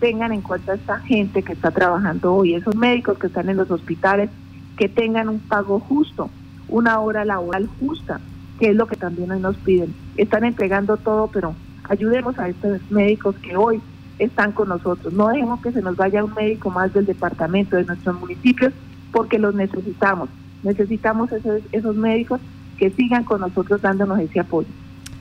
tengan 0.00 0.32
en 0.32 0.40
cuenta 0.40 0.72
a 0.72 0.74
esta 0.76 0.98
gente 1.00 1.42
que 1.42 1.52
está 1.52 1.70
trabajando 1.70 2.34
hoy, 2.34 2.54
esos 2.54 2.74
médicos 2.76 3.18
que 3.18 3.26
están 3.26 3.48
en 3.48 3.56
los 3.56 3.70
hospitales, 3.70 4.30
que 4.76 4.88
tengan 4.88 5.28
un 5.28 5.38
pago 5.38 5.80
justo, 5.80 6.30
una 6.68 6.98
hora 7.00 7.24
laboral 7.24 7.68
justa, 7.80 8.20
que 8.58 8.70
es 8.70 8.76
lo 8.76 8.86
que 8.86 8.96
también 8.96 9.30
hoy 9.30 9.40
nos 9.40 9.56
piden. 9.56 9.94
Están 10.16 10.44
entregando 10.44 10.96
todo, 10.96 11.28
pero 11.28 11.54
ayudemos 11.88 12.38
a 12.38 12.48
estos 12.48 12.80
médicos 12.90 13.36
que 13.36 13.56
hoy 13.56 13.80
están 14.18 14.52
con 14.52 14.68
nosotros. 14.68 15.12
No 15.12 15.28
dejemos 15.28 15.60
que 15.60 15.72
se 15.72 15.82
nos 15.82 15.96
vaya 15.96 16.24
un 16.24 16.34
médico 16.34 16.70
más 16.70 16.92
del 16.92 17.06
departamento, 17.06 17.76
de 17.76 17.84
nuestros 17.84 18.18
municipios, 18.18 18.72
porque 19.12 19.38
los 19.38 19.54
necesitamos. 19.54 20.28
Necesitamos 20.62 21.30
esos, 21.32 21.62
esos 21.72 21.96
médicos 21.96 22.40
que 22.78 22.90
sigan 22.90 23.24
con 23.24 23.40
nosotros 23.40 23.82
dándonos 23.82 24.18
ese 24.20 24.40
apoyo. 24.40 24.68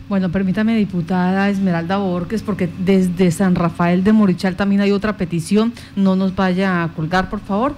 Bueno, 0.10 0.30
permítame, 0.30 0.76
diputada 0.76 1.50
Esmeralda 1.50 1.98
Borges, 1.98 2.44
porque 2.44 2.70
desde 2.80 3.32
San 3.32 3.56
Rafael 3.56 4.04
de 4.04 4.14
Morichal 4.14 4.56
también 4.56 4.82
hay 4.82 4.92
otra 4.92 5.18
petición. 5.18 5.74
No 5.96 6.16
nos 6.16 6.36
vaya 6.36 6.84
a 6.84 6.94
colgar, 6.94 7.30
por 7.30 7.40
favor. 7.40 7.76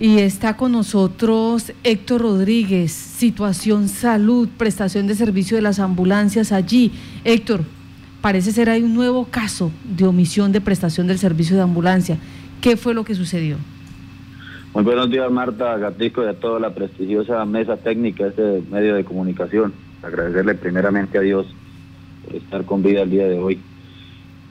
Y 0.00 0.18
está 0.18 0.56
con 0.56 0.72
nosotros 0.72 1.72
Héctor 1.84 2.22
Rodríguez, 2.22 2.92
situación 2.92 3.88
salud, 3.88 4.48
prestación 4.56 5.06
de 5.06 5.14
servicio 5.14 5.56
de 5.56 5.62
las 5.62 5.78
ambulancias 5.78 6.52
allí. 6.52 6.92
Héctor, 7.24 7.64
parece 8.20 8.52
ser 8.52 8.68
hay 8.68 8.82
un 8.82 8.94
nuevo 8.94 9.24
caso 9.24 9.70
de 9.84 10.06
omisión 10.06 10.52
de 10.52 10.60
prestación 10.60 11.06
del 11.06 11.18
servicio 11.18 11.56
de 11.56 11.62
ambulancia. 11.62 12.18
¿Qué 12.60 12.76
fue 12.76 12.94
lo 12.94 13.04
que 13.04 13.14
sucedió? 13.14 13.56
Muy 14.74 14.84
buenos 14.84 15.10
días, 15.10 15.30
Marta 15.30 15.76
Gatisco 15.78 16.22
y 16.24 16.28
a 16.28 16.34
toda 16.34 16.60
la 16.60 16.74
prestigiosa 16.74 17.44
mesa 17.44 17.76
técnica 17.76 18.24
de 18.24 18.30
este 18.30 18.62
medio 18.70 18.94
de 18.94 19.04
comunicación. 19.04 19.72
Agradecerle 20.02 20.54
primeramente 20.54 21.18
a 21.18 21.22
Dios 21.22 21.46
por 22.24 22.36
estar 22.36 22.64
con 22.64 22.82
vida 22.82 23.02
el 23.02 23.10
día 23.10 23.26
de 23.26 23.38
hoy. 23.38 23.58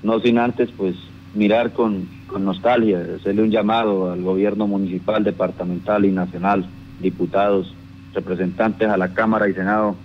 No 0.03 0.19
sin 0.19 0.37
antes, 0.39 0.69
pues, 0.75 0.95
mirar 1.35 1.71
con, 1.71 2.07
con 2.27 2.43
nostalgia, 2.43 2.99
hacerle 3.15 3.43
un 3.43 3.51
llamado 3.51 4.11
al 4.11 4.21
gobierno 4.21 4.67
municipal, 4.67 5.23
departamental 5.23 6.05
y 6.05 6.11
nacional, 6.11 6.65
diputados, 6.99 7.73
representantes 8.13 8.89
a 8.89 8.97
la 8.97 9.13
Cámara 9.13 9.47
y 9.47 9.53
Senado 9.53 9.95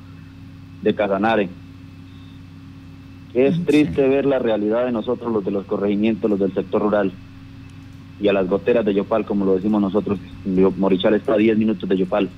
de 0.82 0.94
Casanare. 0.94 1.48
Es 3.34 3.64
triste 3.64 4.08
ver 4.08 4.26
la 4.26 4.38
realidad 4.38 4.86
de 4.86 4.92
nosotros, 4.92 5.32
los 5.32 5.44
de 5.44 5.50
los 5.50 5.66
corregimientos, 5.66 6.30
los 6.30 6.38
del 6.38 6.54
sector 6.54 6.82
rural 6.82 7.12
y 8.20 8.28
a 8.28 8.32
las 8.32 8.48
goteras 8.48 8.84
de 8.84 8.94
Yopal, 8.94 9.24
como 9.24 9.44
lo 9.44 9.56
decimos 9.56 9.82
nosotros. 9.82 10.20
Morichal 10.76 11.14
está 11.14 11.34
a 11.34 11.36
10 11.36 11.58
minutos 11.58 11.88
de 11.88 11.96
Yopal. 11.96 12.30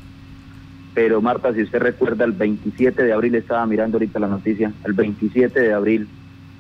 Pero 0.95 1.21
Marta, 1.21 1.53
si 1.53 1.62
usted 1.62 1.81
recuerda, 1.81 2.25
el 2.25 2.33
27 2.33 3.03
de 3.03 3.12
abril 3.12 3.35
estaba 3.35 3.67
mirando 3.67 3.97
ahorita 3.97 4.19
la 4.19 4.29
noticia, 4.29 4.73
el 4.85 4.95
27 4.95 5.61
de 5.61 5.75
abril 5.75 6.09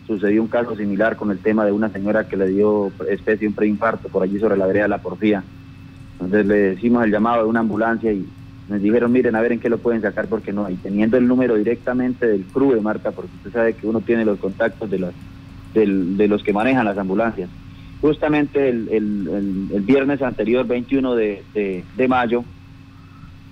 sucedió 0.06 0.42
un 0.42 0.48
caso 0.48 0.76
similar 0.76 1.16
con 1.16 1.30
el 1.30 1.38
tema 1.38 1.64
de 1.64 1.72
una 1.72 1.88
señora 1.88 2.28
que 2.28 2.36
le 2.36 2.48
dio 2.48 2.92
especie 3.08 3.48
un 3.48 3.54
preinfarto 3.54 4.08
por 4.08 4.22
allí 4.22 4.38
sobre 4.38 4.58
la 4.58 4.66
vereda 4.66 4.82
de 4.84 4.90
la 4.90 4.98
Porfía. 4.98 5.42
Entonces 6.12 6.46
le 6.46 6.54
decimos 6.54 7.02
el 7.04 7.10
llamado 7.10 7.44
de 7.44 7.48
una 7.48 7.60
ambulancia 7.60 8.12
y 8.12 8.26
nos 8.68 8.82
dijeron, 8.82 9.12
miren, 9.12 9.36
a 9.36 9.40
ver 9.40 9.52
en 9.52 9.60
qué 9.60 9.68
lo 9.68 9.78
pueden 9.78 10.02
sacar 10.02 10.26
porque 10.26 10.52
no 10.52 10.66
hay. 10.66 10.74
Teniendo 10.76 11.16
el 11.16 11.28
número 11.28 11.54
directamente 11.54 12.26
del 12.26 12.44
CRUE, 12.44 12.80
Marta, 12.80 13.12
porque 13.12 13.30
usted 13.36 13.52
sabe 13.52 13.74
que 13.74 13.86
uno 13.86 14.00
tiene 14.00 14.24
los 14.24 14.38
contactos 14.38 14.90
de, 14.90 14.98
las, 14.98 15.12
de 15.74 16.28
los 16.28 16.42
que 16.42 16.52
manejan 16.52 16.84
las 16.84 16.98
ambulancias 16.98 17.48
justamente 18.00 18.68
el, 18.68 19.82
viernes 19.84 20.22
anterior, 20.22 20.66
21 20.66 21.14
de, 21.14 21.84
mayo, 22.08 22.44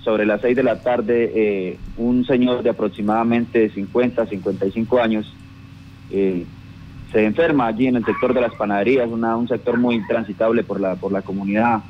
sobre 0.03 0.27
las 0.27 0.41
6 0.43 0.57
de 0.57 0.63
la 0.63 0.81
tarde, 0.81 1.33
eh, 1.35 1.79
un 1.97 2.27
señor 2.27 2.63
de 2.63 2.71
aproximadamente 2.71 3.71
50, 3.71 4.27
55 4.27 5.01
años 5.01 5.35
eh, 6.11 6.45
se 7.11 7.25
enferma 7.25 7.67
allí 7.67 7.87
en 7.87 7.97
el 7.97 8.05
sector 8.05 8.35
de 8.35 8.43
las 8.43 8.55
panaderías, 8.55 9.09
un 9.09 9.49
sector 9.49 9.79
muy 9.79 10.07
transitable 10.07 10.63
por 10.63 10.81
la, 10.81 10.97
por 10.97 11.11
la 11.11 11.23
comunidad 11.23 11.81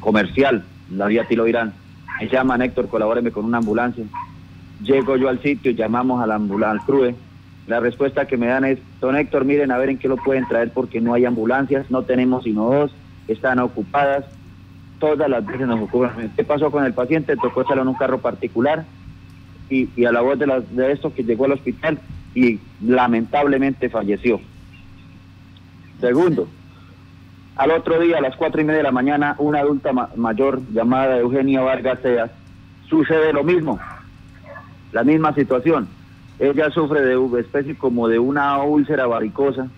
comercial, 0.00 0.64
la 0.90 1.06
vía 1.06 1.26
Tilo 1.26 1.48
Irán. 1.48 1.72
Me 2.20 2.28
llaman, 2.28 2.60
Héctor, 2.60 2.88
colabóreme 2.88 3.30
con 3.30 3.46
una 3.46 3.58
ambulancia. 3.58 4.04
Llego 4.82 5.16
yo 5.16 5.30
al 5.30 5.40
sitio, 5.40 5.72
llamamos 5.72 6.22
a 6.22 6.26
la 6.26 6.34
al 6.36 6.80
CRUE, 6.84 7.14
la 7.66 7.80
respuesta 7.80 8.26
que 8.26 8.36
me 8.36 8.46
dan 8.46 8.64
es, 8.64 8.78
don 9.00 9.16
Héctor, 9.16 9.46
miren 9.46 9.72
a 9.72 9.78
ver 9.78 9.88
en 9.88 9.98
qué 9.98 10.06
lo 10.06 10.16
pueden 10.18 10.46
traer 10.46 10.70
porque 10.70 11.00
no 11.00 11.14
hay 11.14 11.24
ambulancias, 11.24 11.90
no 11.90 12.02
tenemos 12.02 12.44
sino 12.44 12.70
dos, 12.70 12.92
están 13.26 13.58
ocupadas, 13.58 14.24
todas 14.98 15.30
las 15.30 15.46
veces 15.46 15.66
nos 15.66 15.80
ocupan. 15.80 16.30
¿Qué 16.36 16.44
pasó 16.44 16.70
con 16.70 16.84
el 16.84 16.92
paciente? 16.92 17.36
Tocó 17.36 17.62
echarlo 17.62 17.82
en 17.82 17.88
un 17.88 17.94
carro 17.94 18.18
particular 18.18 18.84
y, 19.70 20.04
a 20.04 20.12
la 20.12 20.20
voz 20.20 20.38
de, 20.38 20.62
de 20.72 20.92
esto 20.92 21.14
que 21.14 21.24
llegó 21.24 21.46
al 21.46 21.52
hospital 21.52 21.98
y 22.34 22.58
lamentablemente 22.84 23.88
falleció. 23.88 24.40
Segundo, 26.00 26.48
al 27.60 27.70
otro 27.70 28.00
día, 28.00 28.18
a 28.18 28.20
las 28.20 28.36
cuatro 28.36 28.60
y 28.60 28.64
media 28.64 28.78
de 28.78 28.84
la 28.84 28.92
mañana, 28.92 29.34
una 29.38 29.60
adulta 29.60 29.92
mayor 30.16 30.60
llamada 30.72 31.18
Eugenia 31.18 31.60
Vargas 31.60 31.98
Seas, 32.02 32.30
sucede 32.88 33.32
lo 33.32 33.44
mismo, 33.44 33.78
la 34.92 35.04
misma 35.04 35.34
situación 35.34 35.88
ella 36.40 36.70
sufre 36.70 37.02
de 37.02 37.18
una 37.18 37.38
especie 37.38 37.76
como 37.76 38.08
de 38.08 38.18
una 38.18 38.62
úlcera 38.62 39.06
varicosa, 39.06 39.68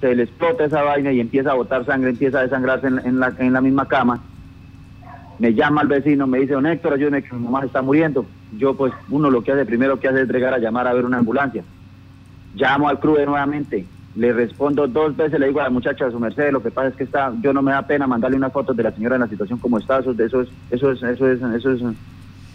se 0.00 0.14
le 0.14 0.24
explota 0.24 0.66
esa 0.66 0.82
vaina 0.82 1.10
y 1.12 1.18
empieza 1.18 1.52
a 1.52 1.54
botar 1.54 1.86
sangre, 1.86 2.10
empieza 2.10 2.40
a 2.40 2.42
desangrarse 2.42 2.86
en, 2.86 3.18
la, 3.18 3.32
en 3.38 3.52
la 3.54 3.60
misma 3.62 3.88
cama. 3.88 4.20
Me 5.38 5.54
llama 5.54 5.80
el 5.82 5.88
vecino, 5.88 6.26
me 6.26 6.40
dice, 6.40 6.52
don 6.52 6.66
Héctor, 6.66 6.92
ayúdeme 6.92 7.22
que 7.22 7.34
mi 7.34 7.44
mamá 7.44 7.64
está 7.64 7.80
muriendo. 7.80 8.26
Yo 8.58 8.76
pues 8.76 8.92
uno 9.08 9.30
lo 9.30 9.42
que 9.42 9.52
hace 9.52 9.64
primero 9.64 9.98
que 9.98 10.08
hace 10.08 10.22
es 10.22 10.28
llegar 10.28 10.52
a 10.52 10.58
llamar 10.58 10.86
a 10.86 10.92
ver 10.92 11.06
una 11.06 11.18
ambulancia. 11.18 11.64
Llamo 12.54 12.88
al 12.88 13.00
CRUE 13.00 13.24
nuevamente, 13.24 13.86
le 14.18 14.32
respondo 14.32 14.88
dos 14.88 15.16
veces, 15.16 15.38
le 15.38 15.46
digo 15.46 15.60
a 15.60 15.64
la 15.64 15.70
muchacha 15.70 16.06
de 16.06 16.10
su 16.10 16.18
merced, 16.18 16.50
lo 16.50 16.60
que 16.60 16.72
pasa 16.72 16.88
es 16.88 16.96
que 16.96 17.04
está, 17.04 17.32
yo 17.40 17.52
no 17.52 17.62
me 17.62 17.70
da 17.70 17.86
pena 17.86 18.04
mandarle 18.04 18.36
unas 18.36 18.52
fotos 18.52 18.76
de 18.76 18.82
la 18.82 18.90
señora 18.90 19.14
en 19.14 19.20
la 19.20 19.28
situación 19.28 19.60
como 19.60 19.78
está, 19.78 20.00
eso, 20.00 20.10
eso 20.10 20.40
es, 20.40 20.48
eso 20.72 20.90
es, 20.90 21.02
eso 21.04 21.30
es, 21.30 21.40
eso 21.40 21.70
es, 21.70 21.82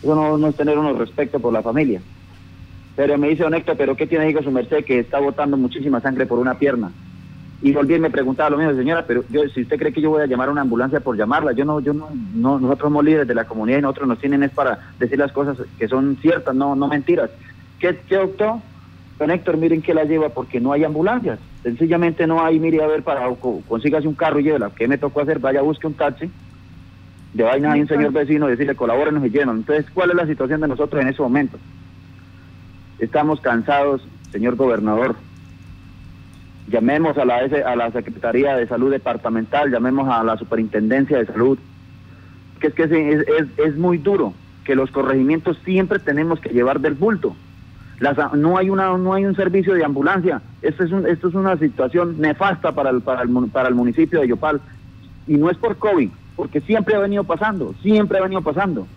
eso 0.01 0.37
no, 0.37 0.47
es 0.47 0.55
tener 0.57 0.77
unos 0.77 0.97
respeto 0.97 1.39
por 1.39 1.53
la 1.53 1.61
familia. 1.61 2.01
Pero 2.97 3.17
me 3.17 3.29
dice, 3.29 3.43
don 3.43 3.53
Héctor, 3.53 3.77
¿pero 3.77 3.95
qué 3.95 4.05
tiene 4.05 4.29
hijo 4.29 4.43
su 4.43 4.51
merced 4.51 4.83
que 4.83 4.99
está 4.99 5.19
botando 5.19 5.55
muchísima 5.55 6.01
sangre 6.01 6.25
por 6.25 6.37
una 6.37 6.59
pierna? 6.59 6.91
Y 7.61 7.71
volví 7.71 7.95
y 7.95 7.99
me 7.99 8.09
preguntaba 8.09 8.49
lo 8.49 8.57
mismo, 8.57 8.73
señora, 8.73 9.05
pero 9.07 9.23
yo, 9.29 9.47
si 9.47 9.61
usted 9.61 9.79
cree 9.79 9.93
que 9.93 10.01
yo 10.01 10.09
voy 10.09 10.21
a 10.21 10.27
llamar 10.27 10.49
a 10.49 10.51
una 10.51 10.61
ambulancia 10.61 10.99
por 10.99 11.15
llamarla, 11.15 11.53
yo 11.53 11.63
no, 11.63 11.79
yo 11.79 11.93
no, 11.93 12.09
no, 12.33 12.59
nosotros 12.59 12.87
somos 12.87 13.05
líderes 13.05 13.25
de 13.25 13.35
la 13.35 13.45
comunidad 13.45 13.79
y 13.79 13.83
nosotros 13.83 14.09
nos 14.09 14.19
tienen 14.19 14.43
es 14.43 14.51
para 14.51 14.79
decir 14.99 15.17
las 15.17 15.31
cosas 15.31 15.57
que 15.79 15.87
son 15.87 16.17
ciertas, 16.21 16.53
no, 16.53 16.75
no 16.75 16.89
mentiras. 16.89 17.29
¿Qué, 17.79 18.01
qué 18.05 18.17
doctor? 18.17 18.57
Don 19.19 19.31
Héctor, 19.31 19.57
miren 19.57 19.81
que 19.81 19.93
la 19.93 20.05
lleva 20.05 20.29
porque 20.29 20.59
no 20.59 20.73
hay 20.73 20.83
ambulancias. 20.83 21.39
Sencillamente 21.61 22.25
no 22.27 22.43
hay, 22.43 22.59
mire, 22.59 22.83
a 22.83 22.87
ver, 22.87 23.03
para, 23.03 23.29
consígase 23.67 24.07
un 24.07 24.15
carro 24.15 24.39
y 24.39 24.43
llévela. 24.43 24.71
¿Qué 24.75 24.87
me 24.87 24.97
tocó 24.97 25.21
hacer? 25.21 25.39
Vaya, 25.39 25.61
busque 25.61 25.87
un 25.87 25.93
taxi. 25.93 26.29
De 27.33 27.43
vaina 27.43 27.71
hay 27.71 27.81
un 27.81 27.87
señor 27.87 28.11
vecino, 28.11 28.47
decirle, 28.47 28.75
colabórenos 28.75 29.25
y 29.25 29.29
llenan. 29.29 29.57
Entonces, 29.57 29.85
¿cuál 29.93 30.11
es 30.11 30.15
la 30.15 30.27
situación 30.27 30.61
de 30.61 30.67
nosotros 30.67 31.01
en 31.01 31.07
ese 31.07 31.21
momento? 31.21 31.57
Estamos 32.99 33.41
cansados, 33.41 34.07
señor 34.31 34.55
gobernador. 34.55 35.15
Llamemos 36.67 37.17
a 37.17 37.25
la, 37.25 37.37
a 37.37 37.75
la 37.75 37.91
Secretaría 37.91 38.55
de 38.55 38.67
Salud 38.67 38.91
Departamental, 38.91 39.71
llamemos 39.71 40.07
a 40.09 40.23
la 40.23 40.37
Superintendencia 40.37 41.17
de 41.17 41.25
Salud, 41.25 41.57
que 42.59 42.67
es 42.67 42.73
que 42.73 42.83
es, 42.83 43.47
es, 43.57 43.77
muy 43.77 43.97
duro, 43.97 44.33
que 44.63 44.75
los 44.75 44.89
corregimientos 44.91 45.57
siempre 45.65 45.99
tenemos 45.99 46.39
que 46.39 46.49
llevar 46.49 46.79
del 46.79 46.93
bulto. 46.93 47.35
No 48.35 48.57
hay 48.57 48.69
una 48.69 48.97
no 48.97 49.13
hay 49.13 49.25
un 49.25 49.35
servicio 49.35 49.73
de 49.73 49.85
ambulancia. 49.85 50.41
Esto 50.61 50.83
es, 50.83 50.91
esto 51.05 51.27
es 51.29 51.35
una 51.35 51.57
situación 51.57 52.19
nefasta 52.19 52.71
para 52.71 52.89
el, 52.89 53.01
para, 53.01 53.23
el, 53.23 53.29
para 53.51 53.69
el 53.69 53.75
municipio 53.75 54.21
de 54.21 54.27
Yopal. 54.27 54.61
Y 55.27 55.37
no 55.37 55.49
es 55.49 55.57
por 55.57 55.77
COVID, 55.77 56.09
porque 56.35 56.61
siempre 56.61 56.95
ha 56.95 56.99
venido 56.99 57.23
pasando, 57.23 57.73
siempre 57.81 58.17
ha 58.17 58.23
venido 58.23 58.41
pasando. 58.41 58.87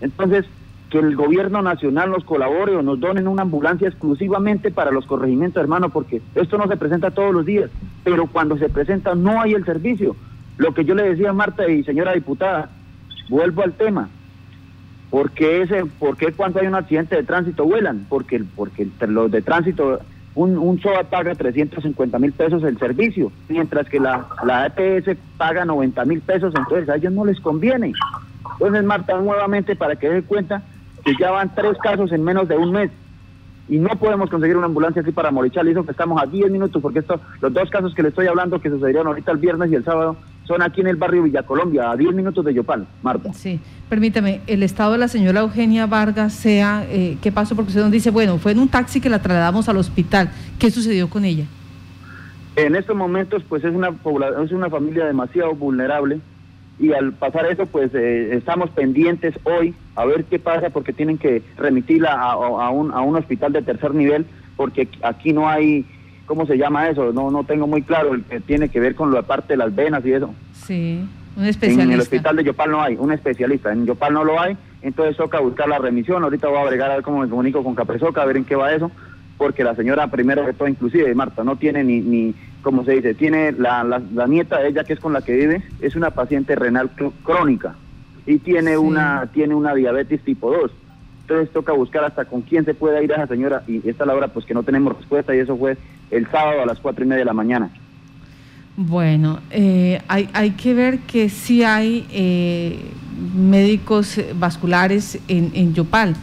Entonces, 0.00 0.46
que 0.90 0.98
el 0.98 1.16
gobierno 1.16 1.60
nacional 1.60 2.10
nos 2.10 2.24
colabore 2.24 2.76
o 2.76 2.82
nos 2.82 3.00
donen 3.00 3.26
una 3.26 3.42
ambulancia 3.42 3.88
exclusivamente 3.88 4.70
para 4.70 4.92
los 4.92 5.06
corregimientos, 5.06 5.60
hermano, 5.60 5.88
porque 5.90 6.22
esto 6.34 6.56
no 6.56 6.68
se 6.68 6.76
presenta 6.76 7.10
todos 7.10 7.34
los 7.34 7.44
días, 7.44 7.70
pero 8.04 8.26
cuando 8.26 8.56
se 8.56 8.68
presenta 8.68 9.14
no 9.14 9.40
hay 9.40 9.54
el 9.54 9.64
servicio. 9.64 10.14
Lo 10.56 10.72
que 10.72 10.84
yo 10.84 10.94
le 10.94 11.02
decía 11.02 11.30
a 11.30 11.32
Marta 11.32 11.68
y 11.68 11.82
señora 11.82 12.12
diputada, 12.12 12.70
vuelvo 13.28 13.62
al 13.62 13.72
tema. 13.72 14.08
¿Por 15.14 15.30
qué, 15.30 15.62
ese, 15.62 15.86
por 15.86 16.16
cuando 16.34 16.58
hay 16.58 16.66
un 16.66 16.74
accidente 16.74 17.14
de 17.14 17.22
tránsito 17.22 17.64
vuelan? 17.64 18.04
Porque, 18.08 18.42
porque 18.56 18.88
los 19.06 19.30
de 19.30 19.42
tránsito, 19.42 20.00
un, 20.34 20.58
un 20.58 20.80
SOA 20.80 21.04
paga 21.04 21.36
350 21.36 22.18
mil 22.18 22.32
pesos 22.32 22.64
el 22.64 22.76
servicio, 22.80 23.30
mientras 23.48 23.88
que 23.88 24.00
la, 24.00 24.26
la 24.44 24.66
EPS 24.66 25.16
paga 25.36 25.64
90 25.64 26.04
mil 26.06 26.20
pesos, 26.20 26.52
entonces 26.56 26.88
a 26.88 26.96
ellos 26.96 27.12
no 27.12 27.24
les 27.24 27.38
conviene. 27.38 27.92
Entonces, 28.54 28.82
Marta, 28.82 29.16
nuevamente 29.18 29.76
para 29.76 29.94
que 29.94 30.08
den 30.08 30.22
cuenta 30.22 30.64
que 31.04 31.14
ya 31.16 31.30
van 31.30 31.54
tres 31.54 31.78
casos 31.78 32.10
en 32.10 32.24
menos 32.24 32.48
de 32.48 32.56
un 32.56 32.72
mes 32.72 32.90
y 33.68 33.78
no 33.78 33.90
podemos 33.90 34.28
conseguir 34.28 34.56
una 34.56 34.66
ambulancia 34.66 35.02
aquí 35.02 35.12
para 35.12 35.30
Morichal, 35.30 35.68
y 35.68 35.74
que 35.74 35.92
estamos 35.92 36.20
a 36.20 36.26
10 36.26 36.50
minutos, 36.50 36.82
porque 36.82 36.98
esto, 36.98 37.20
los 37.40 37.52
dos 37.52 37.70
casos 37.70 37.94
que 37.94 38.02
le 38.02 38.08
estoy 38.08 38.26
hablando 38.26 38.60
que 38.60 38.68
sucedieron 38.68 39.06
ahorita 39.06 39.30
el 39.30 39.38
viernes 39.38 39.70
y 39.70 39.76
el 39.76 39.84
sábado 39.84 40.16
son 40.44 40.62
aquí 40.62 40.80
en 40.80 40.88
el 40.88 40.96
barrio 40.96 41.22
Villa 41.22 41.42
Colombia, 41.42 41.90
a 41.90 41.96
10 41.96 42.14
minutos 42.14 42.44
de 42.44 42.54
Yopal, 42.54 42.86
Marta. 43.02 43.32
Sí, 43.32 43.60
permítame, 43.88 44.40
el 44.46 44.62
estado 44.62 44.92
de 44.92 44.98
la 44.98 45.08
señora 45.08 45.40
Eugenia 45.40 45.86
Vargas 45.86 46.32
sea, 46.34 46.86
eh, 46.88 47.16
¿qué 47.22 47.32
pasó? 47.32 47.56
Porque 47.56 47.70
usted 47.70 47.82
nos 47.82 47.90
dice, 47.90 48.10
bueno, 48.10 48.38
fue 48.38 48.52
en 48.52 48.58
un 48.58 48.68
taxi 48.68 49.00
que 49.00 49.08
la 49.08 49.20
trasladamos 49.20 49.68
al 49.68 49.78
hospital, 49.78 50.30
¿qué 50.58 50.70
sucedió 50.70 51.08
con 51.08 51.24
ella? 51.24 51.44
En 52.56 52.76
estos 52.76 52.96
momentos, 52.96 53.42
pues 53.48 53.64
es 53.64 53.74
una, 53.74 53.88
es 54.44 54.52
una 54.52 54.70
familia 54.70 55.06
demasiado 55.06 55.54
vulnerable, 55.54 56.20
y 56.78 56.92
al 56.92 57.12
pasar 57.12 57.46
eso, 57.46 57.66
pues 57.66 57.94
eh, 57.94 58.34
estamos 58.34 58.68
pendientes 58.70 59.34
hoy 59.44 59.74
a 59.94 60.04
ver 60.04 60.24
qué 60.24 60.38
pasa 60.38 60.70
porque 60.70 60.92
tienen 60.92 61.18
que 61.18 61.42
remitirla 61.56 62.12
a, 62.12 62.32
a, 62.32 62.70
un, 62.70 62.92
a 62.92 63.00
un 63.00 63.16
hospital 63.16 63.52
de 63.52 63.62
tercer 63.62 63.94
nivel 63.94 64.26
porque 64.56 64.88
aquí 65.02 65.32
no 65.32 65.48
hay, 65.48 65.84
¿cómo 66.26 66.46
se 66.46 66.56
llama 66.56 66.88
eso? 66.88 67.12
No 67.12 67.30
no 67.30 67.44
tengo 67.44 67.66
muy 67.66 67.82
claro, 67.82 68.14
el 68.14 68.24
que 68.24 68.40
tiene 68.40 68.68
que 68.68 68.80
ver 68.80 68.94
con 68.94 69.12
la 69.12 69.22
parte 69.22 69.54
de 69.54 69.56
las 69.58 69.74
venas 69.74 70.04
y 70.04 70.12
eso. 70.12 70.34
Sí, 70.52 71.06
un 71.36 71.44
especialista. 71.44 71.82
En 71.82 71.92
el 71.92 72.00
hospital 72.00 72.36
de 72.36 72.44
Yopal 72.44 72.70
no 72.70 72.82
hay, 72.82 72.96
un 72.96 73.12
especialista, 73.12 73.72
en 73.72 73.86
Yopal 73.86 74.14
no 74.14 74.24
lo 74.24 74.40
hay, 74.40 74.56
entonces 74.82 75.16
toca 75.16 75.40
buscar 75.40 75.68
la 75.68 75.78
remisión, 75.78 76.22
ahorita 76.22 76.48
voy 76.48 76.58
a 76.58 76.62
agregar 76.62 76.90
a 76.90 76.96
ver 76.96 77.04
cómo 77.04 77.20
me 77.20 77.28
comunico 77.28 77.62
con 77.62 77.74
Capresoca, 77.74 78.22
a 78.22 78.26
ver 78.26 78.36
en 78.36 78.44
qué 78.44 78.56
va 78.56 78.72
eso, 78.72 78.90
porque 79.36 79.64
la 79.64 79.74
señora 79.74 80.06
primero 80.08 80.44
de 80.46 80.52
todo, 80.52 80.68
inclusive 80.68 81.14
Marta, 81.14 81.42
no 81.44 81.56
tiene 81.56 81.82
ni, 81.82 82.00
ni 82.00 82.34
como 82.62 82.84
se 82.84 82.92
dice, 82.92 83.14
tiene 83.14 83.52
la, 83.52 83.84
la, 83.84 84.26
nieta 84.26 84.60
de 84.60 84.68
ella, 84.68 84.84
que 84.84 84.94
es 84.94 85.00
con 85.00 85.12
la 85.12 85.22
que 85.22 85.34
vive, 85.34 85.62
es 85.80 85.96
una 85.96 86.10
paciente 86.10 86.54
renal 86.54 86.90
crónica 87.22 87.74
y 88.26 88.38
tiene, 88.38 88.78
una, 88.78 89.28
tiene 89.32 89.54
una 89.54 89.74
diabetes 89.74 90.22
tipo 90.22 90.50
2. 90.50 90.70
Entonces 91.26 91.50
toca 91.54 91.72
buscar 91.72 92.04
hasta 92.04 92.26
con 92.26 92.42
quién 92.42 92.66
se 92.66 92.74
puede 92.74 93.02
ir 93.02 93.10
a 93.12 93.16
esa 93.16 93.28
señora 93.28 93.62
y 93.66 93.78
esta 93.78 94.04
es 94.04 94.06
la 94.06 94.14
hora 94.14 94.28
pues 94.28 94.44
que 94.44 94.52
no 94.52 94.62
tenemos 94.62 94.94
respuesta 94.94 95.34
y 95.34 95.38
eso 95.38 95.56
fue 95.56 95.78
el 96.10 96.30
sábado 96.30 96.62
a 96.62 96.66
las 96.66 96.78
cuatro 96.80 97.02
y 97.02 97.08
media 97.08 97.20
de 97.20 97.24
la 97.24 97.32
mañana. 97.32 97.70
Bueno, 98.76 99.40
eh, 99.50 100.02
hay, 100.06 100.28
hay 100.34 100.50
que 100.50 100.74
ver 100.74 100.98
que 100.98 101.30
sí 101.30 101.64
hay 101.64 102.06
eh, 102.10 102.78
médicos 103.34 104.20
vasculares 104.34 105.18
en, 105.26 105.50
en 105.54 105.72
Yopal. 105.72 106.14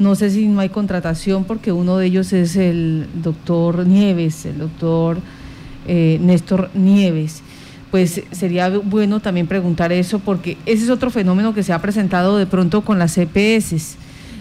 No 0.00 0.16
sé 0.16 0.30
si 0.30 0.48
no 0.48 0.58
hay 0.58 0.70
contratación 0.70 1.44
porque 1.44 1.70
uno 1.70 1.96
de 1.96 2.06
ellos 2.06 2.32
es 2.32 2.56
el 2.56 3.06
doctor 3.14 3.86
Nieves, 3.86 4.44
el 4.44 4.58
doctor 4.58 5.18
eh, 5.86 6.18
Néstor 6.20 6.70
Nieves. 6.74 7.44
Pues 7.92 8.22
sería 8.32 8.70
bueno 8.70 9.20
también 9.20 9.46
preguntar 9.46 9.92
eso 9.92 10.18
porque 10.18 10.56
ese 10.66 10.82
es 10.82 10.90
otro 10.90 11.10
fenómeno 11.10 11.54
que 11.54 11.62
se 11.62 11.72
ha 11.72 11.80
presentado 11.80 12.38
de 12.38 12.46
pronto 12.46 12.80
con 12.80 12.98
las 12.98 13.16
EPS 13.16 13.96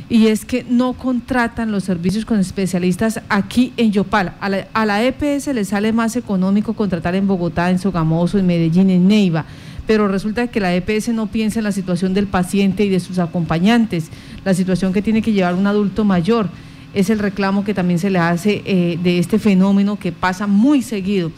y 0.10 0.28
es 0.28 0.46
que 0.46 0.66
no 0.70 0.94
contratan 0.94 1.72
los 1.72 1.84
servicios 1.84 2.26
con 2.26 2.40
especialistas 2.40 3.22
aquí 3.30 3.74
en 3.78 3.92
Yopal. 3.92 4.34
A 4.40 4.50
la, 4.50 4.68
a 4.74 5.04
EPS 5.04 5.48
le 5.48 5.66
sale 5.66 5.92
más 5.92 6.16
económico 6.16 6.74
contratar 6.74 7.16
en 7.16 7.28
Bogotá, 7.28 7.70
en 7.70 7.80
Sogamoso, 7.80 8.38
en 8.38 8.48
Medellín, 8.48 8.90
en 8.90 9.08
Neiva, 9.08 9.46
pero 9.86 10.08
resulta 10.08 10.48
que 10.48 10.60
la 10.60 10.74
EPS 10.74 11.10
no 11.10 11.28
piensa 11.28 11.60
en 11.60 11.66
la 11.66 11.72
situación 11.72 12.14
del 12.14 12.28
paciente 12.28 12.86
y 12.86 12.90
de 12.90 13.00
sus 13.00 13.20
acompañantes, 13.20 14.10
la 14.46 14.54
situación 14.54 14.94
que 14.94 15.02
tiene 15.02 15.22
que 15.22 15.34
llevar 15.34 15.56
un 15.56 15.68
adulto 15.68 16.06
mayor 16.06 16.50
es 16.94 17.10
el 17.10 17.20
reclamo 17.20 17.64
que 17.64 17.74
también 17.74 18.00
se 18.00 18.10
le 18.10 18.20
hace 18.20 18.64
eh, 18.66 18.98
de 19.02 19.20
este 19.20 19.40
fenómeno 19.40 20.00
que 20.00 20.12
pasa 20.12 20.48
muy 20.48 20.82
seguido. 20.82 21.32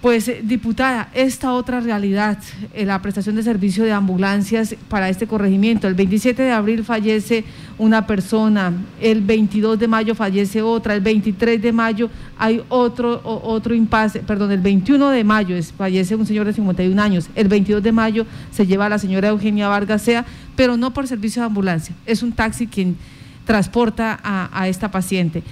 Pues, 0.00 0.28
eh, 0.28 0.40
diputada, 0.42 1.10
esta 1.12 1.52
otra 1.52 1.80
realidad, 1.80 2.38
eh, 2.72 2.86
la 2.86 3.02
prestación 3.02 3.36
de 3.36 3.42
servicio 3.42 3.84
de 3.84 3.92
ambulancias 3.92 4.74
para 4.88 5.10
este 5.10 5.26
corregimiento. 5.26 5.88
El 5.88 5.94
27 5.94 6.42
de 6.42 6.52
abril 6.52 6.84
fallece 6.84 7.44
una 7.76 8.06
persona, 8.06 8.72
el 8.98 9.20
22 9.20 9.78
de 9.78 9.88
mayo 9.88 10.14
fallece 10.14 10.62
otra, 10.62 10.94
el 10.94 11.02
23 11.02 11.60
de 11.60 11.72
mayo 11.72 12.08
hay 12.38 12.62
otro, 12.70 13.20
otro 13.24 13.74
impasse, 13.74 14.20
perdón, 14.20 14.52
el 14.52 14.60
21 14.60 15.10
de 15.10 15.22
mayo 15.22 15.54
fallece 15.76 16.16
un 16.16 16.24
señor 16.24 16.46
de 16.46 16.54
51 16.54 17.02
años, 17.02 17.28
el 17.34 17.48
22 17.48 17.82
de 17.82 17.92
mayo 17.92 18.26
se 18.50 18.66
lleva 18.66 18.86
a 18.86 18.88
la 18.88 18.98
señora 18.98 19.28
Eugenia 19.28 19.68
Vargas 19.68 20.00
Sea, 20.00 20.24
pero 20.56 20.78
no 20.78 20.94
por 20.94 21.08
servicio 21.08 21.42
de 21.42 21.46
ambulancia, 21.46 21.94
es 22.06 22.22
un 22.22 22.32
taxi 22.32 22.66
quien 22.66 22.96
transporta 23.44 24.18
a, 24.22 24.68
esta 24.68 24.90
paciente. 24.90 25.42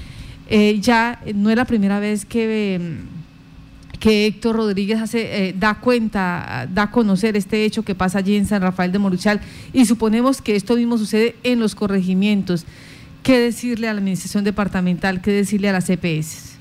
Eh, 0.49 0.79
ya 0.81 1.21
no 1.35 1.51
es 1.51 1.57
la 1.57 1.65
primera 1.65 2.01
vez 2.01 2.25
que, 2.25 2.79
mm, 2.79 3.18
que 4.01 4.27
Héctor 4.27 4.57
Rodríguez 4.57 5.01
hace, 5.01 5.49
eh, 5.49 5.55
da 5.59 5.81
cuenta, 5.81 6.69
da 6.73 6.85
a 6.85 6.91
conocer 6.91 7.37
este 7.37 7.65
hecho 7.65 7.83
que 7.83 7.95
pasa 7.95 8.19
allí 8.19 8.37
en 8.37 8.47
San 8.47 8.63
Rafael 8.63 8.93
de 8.93 8.99
Moruchal 8.99 9.41
y 9.73 9.87
suponemos 9.87 10.41
que 10.41 10.57
esto 10.57 10.77
mismo 10.77 10.99
sucede 10.99 11.35
en 11.43 11.59
los 11.59 11.75
corregimientos. 11.75 12.65
¿Qué 13.23 13.39
decirle 13.39 13.89
a 13.89 13.93
la 13.93 13.99
administración 13.99 14.45
departamental? 14.45 15.21
¿Qué 15.21 15.33
decirle 15.33 15.69
a 15.69 15.73
las 15.73 15.87
CPS? 15.87 16.59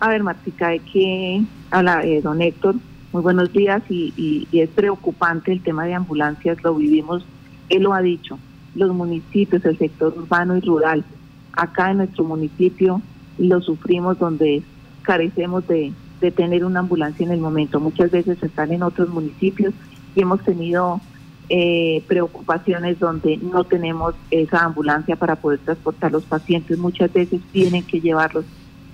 A 0.00 0.08
ver, 0.08 0.22
Martica, 0.22 0.68
de 0.68 0.80
que 0.80 1.42
habla 1.70 2.02
eh, 2.04 2.20
don 2.22 2.42
Héctor. 2.42 2.76
Muy 3.12 3.22
buenos 3.22 3.52
días 3.52 3.82
y 3.88 4.46
es 4.52 4.68
preocupante 4.68 5.50
el 5.50 5.62
tema 5.62 5.86
de 5.86 5.94
ambulancias, 5.94 6.62
lo 6.62 6.74
vivimos, 6.74 7.24
él 7.70 7.84
lo 7.84 7.94
ha 7.94 8.02
dicho, 8.02 8.38
los 8.74 8.94
municipios, 8.94 9.64
el 9.64 9.78
sector 9.78 10.14
urbano 10.16 10.56
y 10.56 10.60
rural. 10.60 11.04
Acá 11.52 11.90
en 11.90 11.98
nuestro 11.98 12.24
municipio 12.24 13.00
lo 13.38 13.60
sufrimos 13.60 14.18
donde 14.18 14.62
carecemos 15.08 15.66
de, 15.66 15.94
tener 16.36 16.66
una 16.66 16.80
ambulancia 16.80 17.24
en 17.24 17.32
el 17.32 17.40
momento. 17.40 17.80
Muchas 17.80 18.10
veces 18.10 18.42
están 18.42 18.72
en 18.72 18.82
otros 18.82 19.08
municipios 19.08 19.72
y 20.14 20.20
hemos 20.20 20.44
tenido 20.44 21.00
eh, 21.48 22.04
preocupaciones 22.06 22.98
donde 22.98 23.38
no 23.38 23.64
tenemos 23.64 24.14
esa 24.30 24.66
ambulancia 24.66 25.16
para 25.16 25.36
poder 25.36 25.60
transportar 25.60 26.12
los 26.12 26.24
pacientes. 26.24 26.76
Muchas 26.76 27.10
veces 27.10 27.40
tienen 27.52 27.84
que 27.84 28.02
llevarlos 28.02 28.44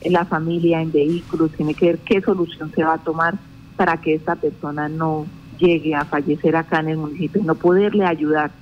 en 0.03 0.12
la 0.12 0.24
familia 0.24 0.81
en 0.81 0.92
vehículos, 0.92 1.50
tiene 1.50 1.74
que 1.74 1.87
ver 1.87 1.98
qué 1.98 2.20
solución 2.20 2.70
se 2.72 2.85
va 2.85 2.94
a 2.94 2.98
tomar 2.98 3.35
para 3.74 3.96
que 3.96 4.14
esta 4.14 4.37
persona 4.37 4.88
no 4.88 5.27
llegue 5.59 5.96
a 5.96 6.05
fallecer 6.05 6.55
acá 6.55 6.79
en 6.79 6.90
el 6.90 6.98
municipio 6.98 7.42
no 7.42 7.57
poderle 7.57 8.05
ayudar 8.05 8.53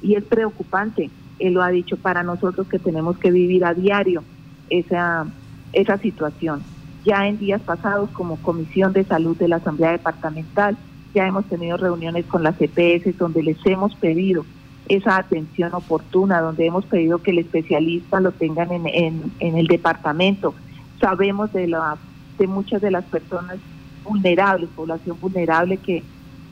y 0.00 0.14
es 0.14 0.24
preocupante. 0.24 1.10
Él 1.38 1.52
lo 1.52 1.62
ha 1.62 1.68
dicho 1.68 1.98
para 1.98 2.22
nosotros 2.22 2.66
que 2.66 2.78
tenemos 2.78 3.18
que 3.18 3.30
vivir 3.30 3.66
a 3.66 3.74
diario 3.74 4.24
esa, 4.70 5.26
esa 5.74 5.98
situación. 5.98 6.62
Ya 7.04 7.26
en 7.26 7.38
días 7.38 7.60
pasados, 7.60 8.08
como 8.10 8.36
Comisión 8.36 8.92
de 8.92 9.04
Salud 9.04 9.36
de 9.36 9.48
la 9.48 9.56
Asamblea 9.56 9.92
Departamental, 9.92 10.76
ya 11.14 11.26
hemos 11.26 11.44
tenido 11.46 11.76
reuniones 11.76 12.24
con 12.26 12.42
las 12.42 12.56
EPS 12.60 13.16
donde 13.18 13.42
les 13.42 13.58
hemos 13.66 13.94
pedido 13.94 14.44
esa 14.88 15.16
atención 15.16 15.74
oportuna, 15.74 16.40
donde 16.40 16.66
hemos 16.66 16.84
pedido 16.86 17.18
que 17.18 17.30
el 17.30 17.38
especialista 17.38 18.20
lo 18.20 18.32
tengan 18.32 18.72
en, 18.72 19.32
en, 19.38 19.56
el 19.56 19.66
departamento. 19.66 20.54
Sabemos 21.00 21.52
de, 21.52 21.68
la, 21.68 21.96
de 22.38 22.46
muchas 22.46 22.82
de 22.82 22.90
las 22.90 23.04
personas 23.04 23.56
vulnerables, 24.02 24.68
población 24.70 25.16
vulnerable 25.20 25.78
que 25.78 26.02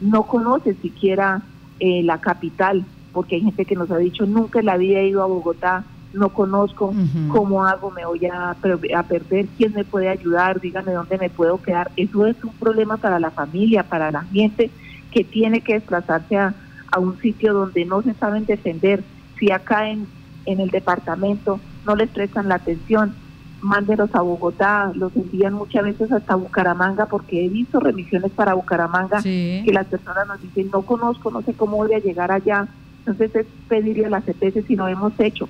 no 0.00 0.22
conoce 0.24 0.74
siquiera 0.74 1.42
eh, 1.80 2.02
la 2.02 2.20
capital, 2.20 2.84
porque 3.12 3.36
hay 3.36 3.42
gente 3.42 3.64
que 3.64 3.76
nos 3.76 3.90
ha 3.90 3.98
dicho, 3.98 4.24
nunca 4.24 4.60
en 4.60 4.66
la 4.66 4.76
vida 4.76 5.02
ido 5.02 5.22
a 5.22 5.26
Bogotá, 5.26 5.84
no 6.14 6.28
conozco 6.30 6.94
cómo 7.28 7.64
hago, 7.64 7.90
me 7.90 8.04
voy 8.04 8.26
a, 8.26 8.50
a, 8.50 9.02
perder, 9.02 9.46
quién 9.56 9.72
me 9.74 9.84
puede 9.84 10.08
ayudar, 10.08 10.60
dígame 10.60 10.92
dónde 10.92 11.18
me 11.18 11.30
puedo 11.30 11.60
quedar. 11.60 11.90
Eso 11.96 12.26
es 12.26 12.42
un 12.44 12.52
problema 12.54 12.96
para 12.96 13.18
la 13.18 13.30
familia, 13.30 13.82
para 13.82 14.10
la 14.10 14.22
gente 14.24 14.70
que 15.10 15.24
tiene 15.24 15.60
que 15.60 15.74
desplazarse 15.74 16.36
a, 16.36 16.54
un 16.98 17.18
sitio 17.20 17.54
donde 17.54 17.86
no 17.86 18.02
se 18.02 18.12
saben 18.14 18.44
defender. 18.44 19.02
Si 19.38 19.50
acá 19.50 19.88
en, 19.88 20.06
en 20.44 20.60
el 20.60 20.68
departamento 20.68 21.58
no 21.86 21.96
les 21.96 22.10
prestan 22.10 22.48
la 22.48 22.56
atención, 22.56 23.14
mándenos 23.62 24.14
a 24.14 24.20
Bogotá, 24.20 24.92
los 24.94 25.14
envían 25.16 25.54
muchas 25.54 25.84
veces 25.84 26.12
hasta 26.12 26.34
Bucaramanga, 26.34 27.06
porque 27.06 27.46
he 27.46 27.48
visto 27.48 27.80
remisiones 27.80 28.32
para 28.32 28.54
Bucaramanga 28.54 29.22
que 29.22 29.70
las 29.72 29.86
personas 29.86 30.26
nos 30.26 30.42
dicen, 30.42 30.68
no 30.70 30.82
conozco, 30.82 31.30
no 31.30 31.42
sé 31.42 31.54
cómo 31.54 31.78
voy 31.78 31.94
a 31.94 31.98
llegar 31.98 32.30
allá, 32.30 32.68
entonces 32.98 33.34
es 33.34 33.46
pedirle 33.68 34.06
a 34.06 34.10
las 34.10 34.28
EPS 34.28 34.66
si 34.66 34.76
no 34.76 34.88
hemos 34.88 35.18
hecho. 35.18 35.48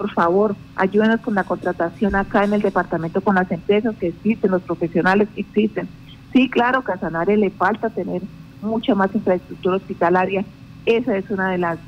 Por 0.00 0.12
favor, 0.12 0.56
ayúdenos 0.76 1.20
con 1.20 1.34
la 1.34 1.44
contratación 1.44 2.16
acá 2.16 2.42
en 2.42 2.54
el 2.54 2.62
departamento 2.62 3.20
con 3.20 3.34
las 3.34 3.50
empresas 3.50 3.94
que 3.96 4.06
existen, 4.06 4.50
los 4.50 4.62
profesionales 4.62 5.28
que 5.34 5.42
existen. 5.42 5.90
Sí, 6.32 6.48
claro, 6.48 6.82
a 6.86 6.96
Sanare 6.96 7.36
le 7.36 7.50
falta 7.50 7.90
tener 7.90 8.22
mucha 8.62 8.94
más 8.94 9.14
infraestructura 9.14 9.76
hospitalaria. 9.76 10.42
Esa 10.86 11.18
es 11.18 11.30
una 11.30 11.50
de 11.50 11.58
las 11.58 11.78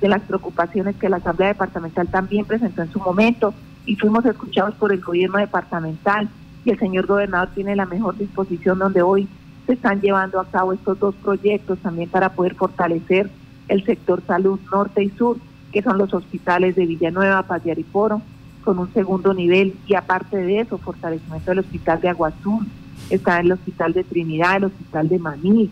de 0.00 0.08
las 0.08 0.22
preocupaciones 0.22 0.94
que 0.94 1.08
la 1.08 1.16
Asamblea 1.16 1.48
Departamental 1.48 2.06
también 2.06 2.44
presentó 2.44 2.82
en 2.82 2.92
su 2.92 3.00
momento 3.00 3.52
y 3.84 3.96
fuimos 3.96 4.24
escuchados 4.24 4.76
por 4.76 4.92
el 4.92 5.00
gobierno 5.00 5.38
departamental 5.38 6.28
y 6.64 6.70
el 6.70 6.78
señor 6.78 7.06
gobernador 7.06 7.48
tiene 7.52 7.74
la 7.74 7.84
mejor 7.84 8.16
disposición 8.16 8.78
donde 8.78 9.02
hoy 9.02 9.28
se 9.66 9.72
están 9.72 10.00
llevando 10.00 10.38
a 10.38 10.48
cabo 10.48 10.72
estos 10.72 11.00
dos 11.00 11.16
proyectos 11.16 11.80
también 11.80 12.08
para 12.10 12.28
poder 12.28 12.54
fortalecer 12.54 13.28
el 13.66 13.84
sector 13.84 14.22
salud 14.24 14.60
norte 14.70 15.02
y 15.02 15.10
sur, 15.10 15.36
que 15.72 15.82
son 15.82 15.98
los 15.98 16.12
hospitales 16.12 16.76
de 16.76 16.86
Villanueva, 16.86 17.42
Paz 17.42 17.62
de 17.64 17.72
Ariporo, 17.72 18.22
con 18.64 18.78
un 18.78 18.92
segundo 18.92 19.32
nivel 19.32 19.74
y 19.86 19.94
aparte 19.94 20.36
de 20.36 20.60
eso, 20.60 20.78
fortalecimiento 20.78 21.50
del 21.50 21.60
hospital 21.60 22.00
de 22.00 22.08
Aguazú, 22.08 22.60
está 23.08 23.40
el 23.40 23.52
hospital 23.52 23.92
de 23.92 24.04
Trinidad, 24.04 24.56
el 24.56 24.64
hospital 24.64 25.08
de 25.08 25.18
Maní, 25.18 25.70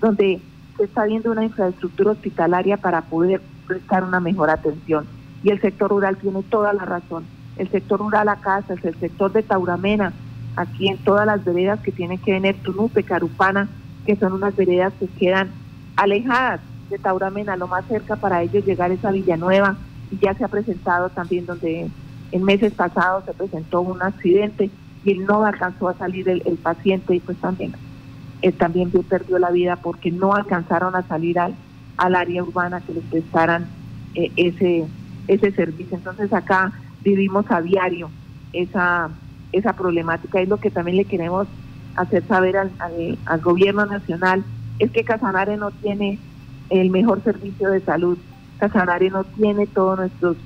donde 0.00 0.40
se 0.76 0.84
está 0.84 1.04
viendo 1.04 1.30
una 1.30 1.44
infraestructura 1.44 2.12
hospitalaria 2.12 2.76
para 2.76 3.02
poder 3.02 3.40
prestar 3.66 4.04
una 4.04 4.20
mejor 4.20 4.50
atención. 4.50 5.06
Y 5.42 5.50
el 5.50 5.60
sector 5.60 5.90
rural 5.90 6.16
tiene 6.16 6.42
toda 6.44 6.72
la 6.72 6.84
razón. 6.84 7.24
El 7.56 7.68
sector 7.68 8.00
rural 8.00 8.28
acá 8.28 8.64
es 8.68 8.84
el 8.84 8.94
sector 8.96 9.32
de 9.32 9.42
Tauramena, 9.42 10.12
aquí 10.56 10.88
en 10.88 10.98
todas 10.98 11.26
las 11.26 11.44
veredas 11.44 11.80
que 11.80 11.92
tienen 11.92 12.18
que 12.18 12.32
venir 12.32 12.56
Tunupe, 12.62 13.02
Carupana, 13.02 13.68
que 14.06 14.16
son 14.16 14.32
unas 14.32 14.56
veredas 14.56 14.92
que 14.98 15.06
quedan 15.06 15.50
alejadas 15.96 16.60
de 16.90 16.98
Tauramena, 16.98 17.56
lo 17.56 17.66
más 17.66 17.84
cerca 17.86 18.16
para 18.16 18.42
ellos 18.42 18.64
llegar 18.64 18.90
es 18.90 19.04
a 19.04 19.10
Villanueva, 19.10 19.76
y 20.10 20.18
ya 20.18 20.34
se 20.34 20.44
ha 20.44 20.48
presentado 20.48 21.08
también 21.08 21.46
donde 21.46 21.88
en 22.32 22.42
meses 22.42 22.72
pasados 22.72 23.24
se 23.24 23.32
presentó 23.32 23.80
un 23.80 24.02
accidente 24.02 24.70
y 25.04 25.14
no 25.14 25.44
alcanzó 25.44 25.88
a 25.88 25.94
salir 25.94 26.28
el, 26.28 26.40
paciente 26.62 27.14
y 27.14 27.20
pues 27.20 27.38
también, 27.38 27.74
él 28.42 28.54
también 28.54 28.90
perdió 28.90 29.38
la 29.38 29.50
vida 29.50 29.76
porque 29.76 30.10
no 30.10 30.34
alcanzaron 30.34 30.96
a 30.96 31.02
salir 31.02 31.38
al, 31.38 31.54
al 31.96 32.14
área 32.14 32.42
urbana 32.42 32.80
que 32.80 32.94
les 32.94 33.04
prestaran 33.04 33.66
eh, 34.14 34.32
ese, 34.36 34.86
ese 35.28 35.52
servicio. 35.52 35.96
Entonces 35.96 36.32
acá 36.32 36.72
vivimos 37.02 37.44
a 37.50 37.60
diario 37.60 38.10
esa, 38.52 39.10
esa 39.52 39.74
problemática. 39.74 40.40
Es 40.40 40.48
lo 40.48 40.58
que 40.58 40.70
también 40.70 40.96
le 40.96 41.04
queremos 41.04 41.46
hacer 41.96 42.26
saber 42.26 42.56
al, 42.56 42.72
al, 43.26 43.40
gobierno 43.40 43.86
nacional, 43.86 44.44
es 44.78 44.90
que 44.90 45.04
Casanare 45.04 45.56
no 45.56 45.70
tiene 45.70 46.18
el 46.70 46.90
mejor 46.90 47.22
servicio 47.22 47.70
de 47.70 47.80
salud. 47.80 48.18
Casanare 48.58 49.10
no 49.10 49.24
tiene 49.24 49.66
todos 49.66 49.98
nuestros 49.98 50.36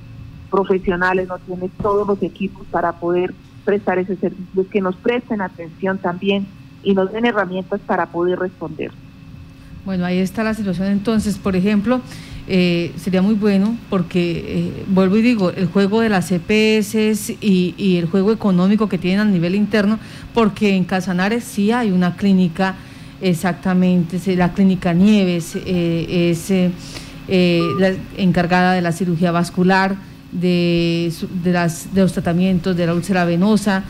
profesionales, 0.51 1.29
no 1.29 1.39
tiene 1.39 1.71
todos 1.83 2.07
los 2.07 2.23
equipos 2.23 2.67
para 2.71 2.93
poder 2.93 3.35
prestar 3.65 3.99
ese 3.99 4.17
servicio, 4.17 4.69
que 4.71 4.81
nos 4.81 4.97
presten 4.97 5.41
atención 5.43 5.99
también 5.99 6.47
y 6.83 6.95
nos 6.95 7.13
den 7.13 7.27
herramientas 7.27 7.81
para 7.87 8.07
poder 8.07 8.39
responder. 8.39 8.91
Bueno, 9.85 10.05
ahí 10.05 10.19
está 10.19 10.43
la 10.43 10.55
situación. 10.55 10.89
Entonces, 10.89 11.39
por 11.39 11.57
ejemplo, 11.57 12.01
eh, 12.47 12.93
sería 12.97 13.21
muy 13.21 13.35
bueno 13.35 13.77
porque, 13.91 14.45
eh, 14.47 14.85
vuelvo 14.89 15.19
y 15.19 15.23
digo, 15.23 15.51
el 15.51 15.67
juego 15.67 16.01
de 16.01 16.09
las 16.09 16.33
EPS 16.33 17.37
y, 17.43 17.97
el 17.99 18.07
juego 18.07 18.33
económico 18.33 18.89
que 18.89 18.97
tienen 18.97 19.21
a 19.21 19.25
nivel 19.27 19.55
interno, 19.55 19.99
porque 20.33 20.75
en 20.75 20.85
Casanares 20.85 21.45
sí 21.45 21.73
hay 21.73 21.91
una 21.91 22.17
clínica, 22.17 22.77
exactamente, 23.21 24.37
la 24.37 24.53
clínica 24.53 24.93
Nieves 24.93 25.57
eh, 25.57 26.31
es 26.31 26.51
la 27.79 27.93
encargada 28.17 28.73
de 28.73 28.83
la 28.83 28.93
cirugía 28.93 29.33
vascular, 29.33 29.97
de, 30.33 31.13
los 31.95 32.13
tratamientos 32.13 32.77
de 32.77 32.87
la 32.87 32.95
úlcera 32.95 33.25
venosa, 33.25 33.85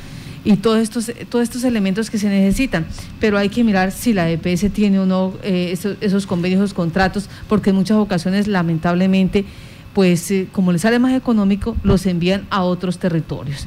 y 0.44 0.56
todos 0.56 0.78
estos, 0.80 1.64
elementos 1.64 2.10
que 2.10 2.18
se 2.18 2.28
necesitan. 2.28 2.86
Pero 3.20 3.38
hay 3.38 3.48
que 3.48 3.64
mirar 3.64 3.92
si 3.92 4.12
la 4.12 4.30
EPS 4.30 4.72
tiene 4.72 4.98
o 4.98 5.06
no 5.06 5.34
eh, 5.42 5.76
esos, 6.00 6.26
convenios, 6.26 6.60
esos 6.60 6.74
contratos, 6.74 7.28
porque 7.48 7.70
en 7.70 7.76
muchas 7.76 7.98
ocasiones, 7.98 8.46
lamentablemente, 8.46 9.44
pues 9.92 10.30
eh, 10.30 10.48
como 10.52 10.72
les 10.72 10.82
sale 10.82 10.98
más 10.98 11.14
económico, 11.14 11.76
los 11.82 12.06
envían 12.06 12.46
a 12.50 12.62
otros 12.62 12.98
territorios. 12.98 13.66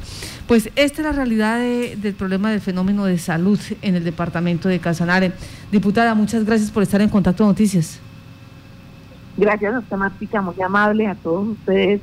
Pues 0.51 0.69
esta 0.75 1.01
es 1.01 1.07
la 1.07 1.13
realidad 1.13 1.59
del 1.59 2.13
problema 2.13 2.51
del 2.51 2.59
fenómeno 2.59 3.05
de 3.05 3.17
salud 3.17 3.57
en 3.81 3.95
el 3.95 4.03
departamento 4.03 4.67
de 4.67 4.79
Casanare. 4.79 5.31
Diputada, 5.71 6.13
muchas 6.13 6.43
gracias 6.43 6.69
por 6.71 6.83
estar 6.83 6.99
en 6.99 7.07
Contacto 7.07 7.45
Noticias. 7.45 8.01
Gracias 9.37 9.73
a 9.73 9.79
usted, 9.79 9.95
Martica, 9.95 10.41
muy 10.41 10.61
amable, 10.61 11.07
a 11.07 11.15
todos 11.15 11.47
ustedes, 11.47 12.01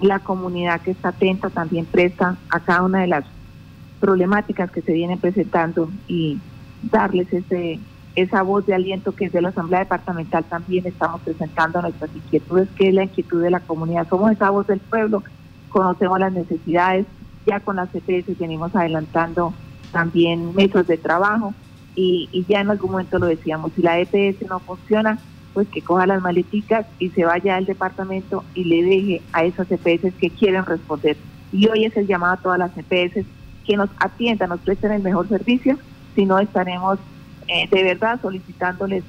la 0.00 0.20
comunidad 0.20 0.80
que 0.80 0.92
está 0.92 1.08
atenta 1.08 1.50
también 1.50 1.86
presta 1.86 2.36
a 2.50 2.60
cada 2.60 2.84
una 2.84 3.00
de 3.00 3.08
las 3.08 3.24
problemáticas 3.98 4.70
que 4.70 4.80
se 4.80 4.92
vienen 4.92 5.18
presentando 5.18 5.90
y 6.06 6.38
darles 6.84 7.32
ese 7.32 7.80
esa 8.14 8.42
voz 8.42 8.64
de 8.64 8.74
aliento 8.74 9.10
que 9.10 9.24
desde 9.24 9.42
la 9.42 9.48
Asamblea 9.48 9.80
Departamental 9.80 10.44
también 10.44 10.86
estamos 10.86 11.20
presentando 11.22 11.82
nuestras 11.82 12.14
inquietudes, 12.14 12.68
que 12.76 12.90
es 12.90 12.94
la 12.94 13.02
inquietud 13.02 13.42
de 13.42 13.50
la 13.50 13.58
comunidad. 13.58 14.06
Somos 14.08 14.30
esa 14.30 14.50
voz 14.50 14.68
del 14.68 14.78
pueblo, 14.78 15.24
conocemos 15.68 16.20
las 16.20 16.32
necesidades, 16.32 17.04
ya 17.48 17.60
con 17.60 17.76
las 17.76 17.88
EPS 17.94 18.38
venimos 18.38 18.74
adelantando 18.74 19.54
también 19.92 20.54
métodos 20.54 20.86
de 20.86 20.98
trabajo 20.98 21.54
y, 21.94 22.28
y, 22.30 22.44
ya 22.44 22.60
en 22.60 22.70
algún 22.70 22.92
momento 22.92 23.18
lo 23.18 23.26
decíamos, 23.26 23.72
si 23.74 23.82
la 23.82 23.98
EPS 23.98 24.48
no 24.48 24.60
funciona, 24.60 25.18
pues 25.52 25.66
que 25.68 25.82
coja 25.82 26.06
las 26.06 26.22
maleticas 26.22 26.86
y 26.98 27.10
se 27.10 27.24
vaya 27.24 27.56
al 27.56 27.66
departamento 27.66 28.44
y 28.54 28.64
le 28.64 28.82
deje 28.82 29.22
a 29.32 29.44
esas 29.44 29.66
EPS 29.70 30.14
que 30.14 30.30
quieren 30.30 30.64
responder. 30.64 31.16
Y 31.50 31.66
hoy 31.68 31.84
es 31.84 31.96
el 31.96 32.06
llamado 32.06 32.34
a 32.34 32.36
todas 32.36 32.58
las 32.58 32.70
EPS 32.76 33.26
que 33.66 33.76
nos 33.76 33.90
atiendan, 33.98 34.50
nos 34.50 34.60
presten 34.60 34.92
el 34.92 35.02
mejor 35.02 35.28
servicio, 35.28 35.78
si 36.14 36.26
no 36.26 36.38
estaremos 36.38 36.98
eh, 37.48 37.66
de 37.70 37.82
verdad 37.82 38.20
solicitándoles 38.20 39.02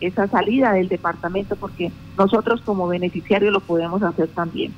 esa 0.00 0.28
salida 0.28 0.72
del 0.72 0.88
departamento 0.88 1.56
porque 1.56 1.90
nosotros 2.18 2.60
como 2.60 2.86
beneficiarios 2.86 3.52
lo 3.52 3.60
podemos 3.60 4.02
hacer 4.02 4.28
también. 4.28 4.74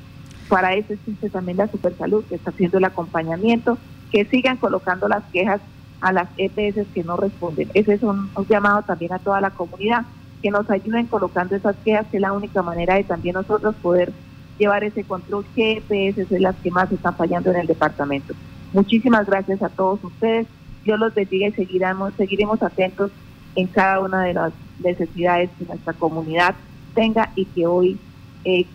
Para 0.48 0.74
eso 0.74 0.94
existe 0.94 1.30
también 1.30 1.58
la 1.58 1.68
Supersalud 1.68 2.24
que 2.24 2.36
está 2.36 2.50
haciendo 2.50 2.78
el 2.78 2.84
acompañamiento, 2.84 3.78
que 4.10 4.24
sigan 4.24 4.56
colocando 4.56 5.08
las 5.08 5.24
quejas 5.32 5.60
a 6.00 6.12
las 6.12 6.28
EPS 6.36 6.86
que 6.94 7.04
no 7.04 7.16
responden. 7.16 7.68
Ese 7.74 7.94
es 7.94 8.02
un, 8.02 8.30
llamado 8.48 8.82
también 8.82 9.12
a 9.12 9.18
toda 9.18 9.40
la 9.40 9.50
comunidad, 9.50 10.04
que 10.42 10.50
nos 10.50 10.70
ayuden 10.70 11.06
colocando 11.06 11.56
esas 11.56 11.76
quejas, 11.84 12.06
que 12.10 12.18
es 12.18 12.20
la 12.20 12.32
única 12.32 12.62
manera 12.62 12.94
de 12.94 13.04
también 13.04 13.34
nosotros 13.34 13.74
poder 13.82 14.12
llevar 14.58 14.84
ese 14.84 15.04
control, 15.04 15.44
qué 15.54 15.82
EPS 15.88 16.32
es 16.32 16.40
las 16.40 16.56
que 16.56 16.70
más 16.70 16.90
están 16.90 17.16
fallando 17.16 17.50
en 17.50 17.60
el 17.60 17.66
departamento. 17.66 18.34
Muchísimas 18.72 19.26
gracias 19.26 19.62
a 19.62 19.68
todos 19.68 20.02
ustedes. 20.02 20.46
Dios 20.84 20.98
los 20.98 21.14
bendiga 21.14 21.48
y 21.48 21.52
seguiremos, 21.52 22.14
seguiremos 22.14 22.62
atentos 22.62 23.10
en 23.56 23.66
cada 23.66 24.00
una 24.00 24.22
de 24.22 24.34
las 24.34 24.52
necesidades 24.82 25.50
que 25.58 25.64
nuestra 25.64 25.92
comunidad 25.92 26.54
tenga 26.94 27.30
y 27.34 27.44
que 27.46 27.66
hoy 27.66 27.98
eh, 28.44 28.66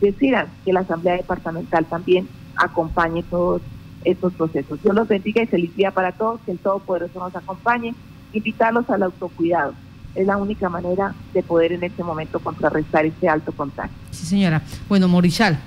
decidan 0.00 0.46
que 0.64 0.72
la 0.72 0.80
Asamblea 0.80 1.16
Departamental 1.16 1.84
también 1.86 2.28
acompañe 2.56 3.22
todos 3.22 3.62
estos 4.04 4.32
procesos. 4.34 4.82
Dios 4.82 4.94
los 4.94 5.08
bendiga 5.08 5.42
y 5.42 5.46
feliz 5.46 5.74
día 5.76 5.90
para 5.90 6.12
todos, 6.12 6.40
que 6.46 6.52
el 6.52 6.58
Todopoderoso 6.58 7.18
nos 7.18 7.34
acompañe, 7.34 7.94
invitarlos 8.32 8.88
al 8.90 9.02
autocuidado. 9.02 9.74
Es 10.14 10.26
la 10.26 10.36
única 10.36 10.68
manera 10.68 11.14
de 11.34 11.42
poder 11.42 11.72
en 11.72 11.84
este 11.84 12.02
momento 12.02 12.40
contrarrestar 12.40 13.06
este 13.06 13.28
alto 13.28 13.52
contagio. 13.52 13.94
Sí, 14.10 14.26
señora. 14.26 14.62
Bueno, 14.88 15.06
Morichal, 15.08 15.58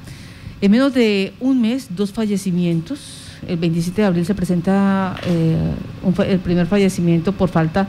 en 0.60 0.72
menos 0.72 0.94
de 0.94 1.34
un 1.40 1.62
mes, 1.62 1.96
dos 1.96 2.12
fallecimientos 2.12 3.22
el 3.48 3.58
27 3.58 4.02
de 4.02 4.08
abril 4.08 4.26
se 4.26 4.36
presenta 4.36 5.18
eh, 5.26 5.74
el 6.28 6.40
primer 6.40 6.68
fallecimiento 6.68 7.32
por 7.32 7.50
falta, 7.50 7.88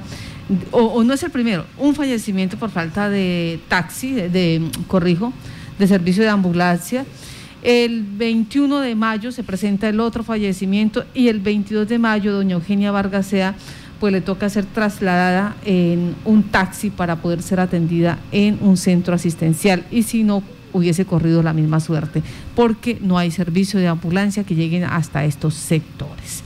o, 0.71 1.03
no 1.05 1.15
es 1.15 1.23
el 1.23 1.31
primero, 1.31 1.65
un 1.79 1.95
fallecimiento 1.95 2.57
por 2.57 2.71
falta 2.71 3.09
de 3.09 3.61
taxi, 3.69 4.13
de, 4.13 4.63
corrijo, 4.87 5.33
de 5.79 5.87
servicio 5.87 6.23
de 6.23 6.29
ambulancia. 6.29 7.05
El 7.63 8.03
21 8.03 8.81
de 8.81 8.95
mayo 8.95 9.31
se 9.31 9.45
presenta 9.45 9.89
el 9.89 10.01
otro 10.01 10.25
fallecimiento 10.25 11.05
y 11.15 11.29
el 11.29 11.41
22 11.41 11.89
de 11.89 11.99
mayo 11.99 12.33
doña 12.33 12.55
Eugenia 12.55 12.91
Vargasea 12.91 13.55
pues 14.01 14.13
le 14.13 14.21
toca 14.21 14.49
ser 14.49 14.65
trasladada 14.65 15.55
en 15.65 16.17
un 16.25 16.43
taxi 16.43 16.91
para 16.91 17.23
poder 17.23 17.41
ser 17.41 17.61
atendida 17.61 18.19
en 18.33 18.59
un 18.61 18.77
centro 18.77 19.15
asistencial 19.15 19.85
y 19.93 20.03
si 20.03 20.25
no 20.25 20.43
hubiese 20.73 21.05
corrido 21.05 21.41
la 21.43 21.53
misma 21.53 21.79
suerte, 21.79 22.23
porque 22.57 22.99
no 23.01 23.17
hay 23.17 23.31
servicio 23.31 23.79
de 23.79 23.87
ambulancia 23.87 24.43
que 24.43 24.57
lleguen 24.57 24.83
hasta 24.83 25.25
estos 25.25 25.55
sectores. 25.55 26.41